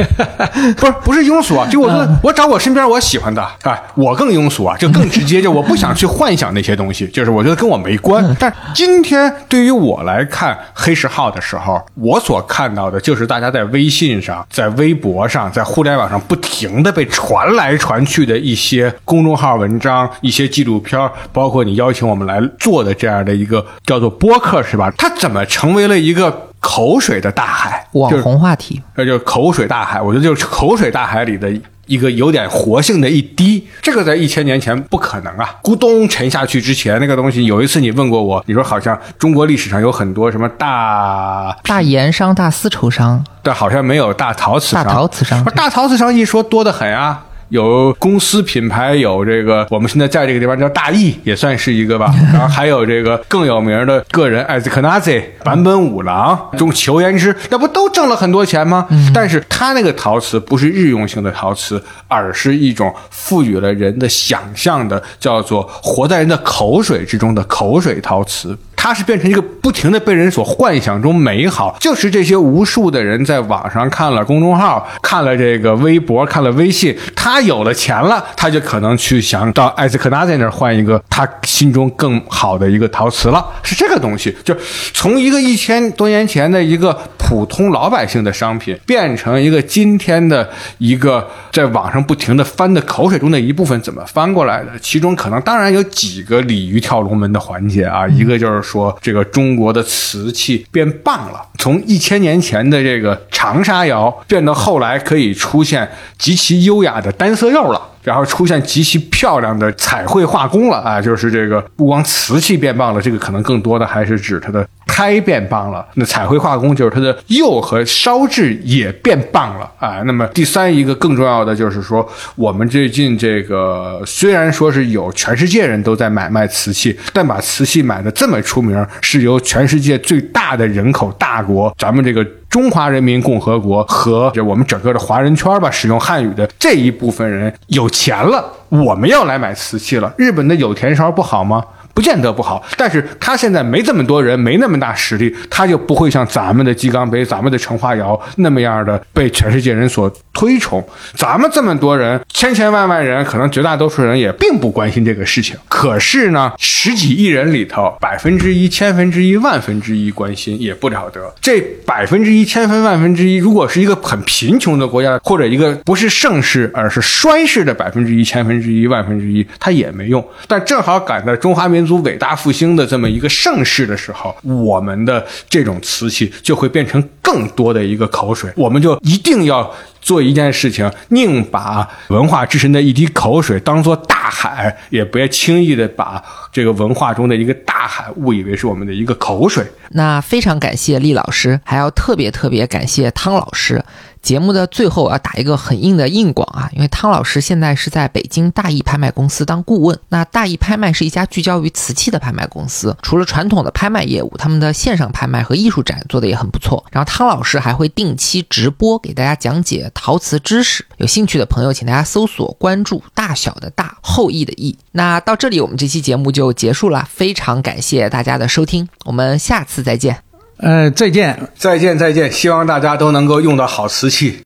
[0.78, 8.36] 不是不是庸俗啊，就我说我找我身边我喜欢的，哎，我更庸俗啊，就更直接，就我不想去幻想那些东西， 就是我觉得跟我没关。
[8.40, 18.81] 但今天对于我来看黑石号的时候，我所看到的就是大家在微信上、在微博上、在互联网上不停的被传来传去的一些。
[18.82, 24.92] 些公众号文章、一些纪录片，包括你邀请我们来做的这样的一个叫做播客，是吧？
[24.98, 27.88] 它怎么成为了一个口水的大海？
[27.94, 30.02] 网红话题，那就是口水大海。
[30.02, 31.52] 我觉得就是口水大海里的
[31.86, 33.68] 一个有点活性的一滴。
[33.82, 35.56] 这个在一千年前不可能啊！
[35.62, 44.84] 咕咚沉下去之前，那个东西有一次你问过我，你说好像中国历史上有很多什么大大盐商、大丝绸商，但好像没有大陶瓷商。
[44.84, 47.26] 大陶瓷商，大陶瓷商一说多得很啊。
[47.52, 52.10] 有公司品牌，有这个我们现在在这个地方叫大义，也算是一个吧。
[52.32, 58.88] 然后还有这个更有名的个人艾斯克纳兹、坂本五郎、中求言之，那不都挣了很多钱吗？
[59.14, 68.58] 但是他那个陶瓷不是日用性的陶瓷，而是一种赋予了人的想象的，叫做活在人的口水之中的口水陶瓷。
[68.84, 84.58] 它是变成一个不停的被人所幻想中美好，就是这些无数的人在网上看了公众号，看了这个微博，看了微信，他有了钱了，他就可能去想到艾斯克纳在那儿换一个他心中更好的一个陶瓷了，是这个东西，就
[84.96, 90.50] 从一个一千多年前的一个普通老百姓的商品，变成一个今天的
[90.80, 94.72] 一个在网上不停的翻的口水中的一部分，怎么翻过来的？
[94.82, 107.90] 其中可能当然有几个鲤鱼跳龙门的环节啊，一个就是说这个中国的瓷器变棒了，从一千年前的这个长沙窑变到后来可以出现极其优雅的单色釉了。
[108.04, 115.88] 然后出现极其漂亮的彩绘画工了啊，就是这个不光瓷器变棒了，这个可能更多的还是指它的胎变棒了。
[115.94, 120.02] 那彩绘画工就是它的釉和烧制也变棒了啊。
[120.06, 122.06] 那么第三一个更重要的就是说，
[122.36, 132.28] 我们最近这个虽然说是有全世界人都在买卖瓷器，但把瓷器买的这么出名，是由全世界最大的人口大国咱们这个。
[132.52, 140.14] 中华人民共和国和这我们整个的华人圈吧，使用汉语的这一部分人有钱了，我们要来买瓷器了。
[140.18, 141.64] 日本的有田烧不好吗？
[141.94, 150.82] 不见得不好，但是他现在没这么多人，没那么大实力，他就不会像咱们的鸡缸杯、咱们的成化窑那么样的被全世界人所推崇。
[151.14, 155.56] 咱们这么多人，千千万万人，可能绝大多数人也并不关心这个事情。
[155.68, 161.22] 可是呢，十几亿人里头，百分之一、千分之一、万分之一关心也不了得。
[161.42, 170.26] 这百分之一、千分万分之一，如果是一个很贫穷的国家，或者一个不是盛世而是衰世的百分之一、千分之一、万分之一，它也没用。
[170.48, 171.81] 但正好赶在中华民。
[171.82, 178.52] 民族伟大复兴的这么一个盛世的时候，我们的这种瓷器就会变成更多的一个口水。
[178.56, 189.66] 我们就一定要做一件事情，宁把文化之神的一滴口水当做大海，也别轻易的把这个文化中的一个大海误以为是我们的一个口水。
[189.90, 193.84] 那非常感谢厉老师，还要特别特别感谢汤老师。
[194.22, 200.00] 节目的最后要打一个很硬的硬广啊，因为汤老师现在是在北京大义拍卖公司当顾问。
[200.10, 206.84] 那大义拍卖是一家聚焦于瓷器的拍卖公司，除了传统的拍卖业务，他们的线上拍卖和艺术展做的也很不错。
[206.92, 214.78] 然后汤老师还会定期直播给大家讲解陶瓷知识，有兴趣的朋友请大家搜索关注“大小的大后羿的羿”。
[214.94, 220.31] 那到这里我们这期节目就结束了，非常感谢大家的收听，我们下次再见。
[220.62, 222.32] 呃，再见，再见，再见！
[222.32, 224.42] 希望大家都能够用到好瓷器。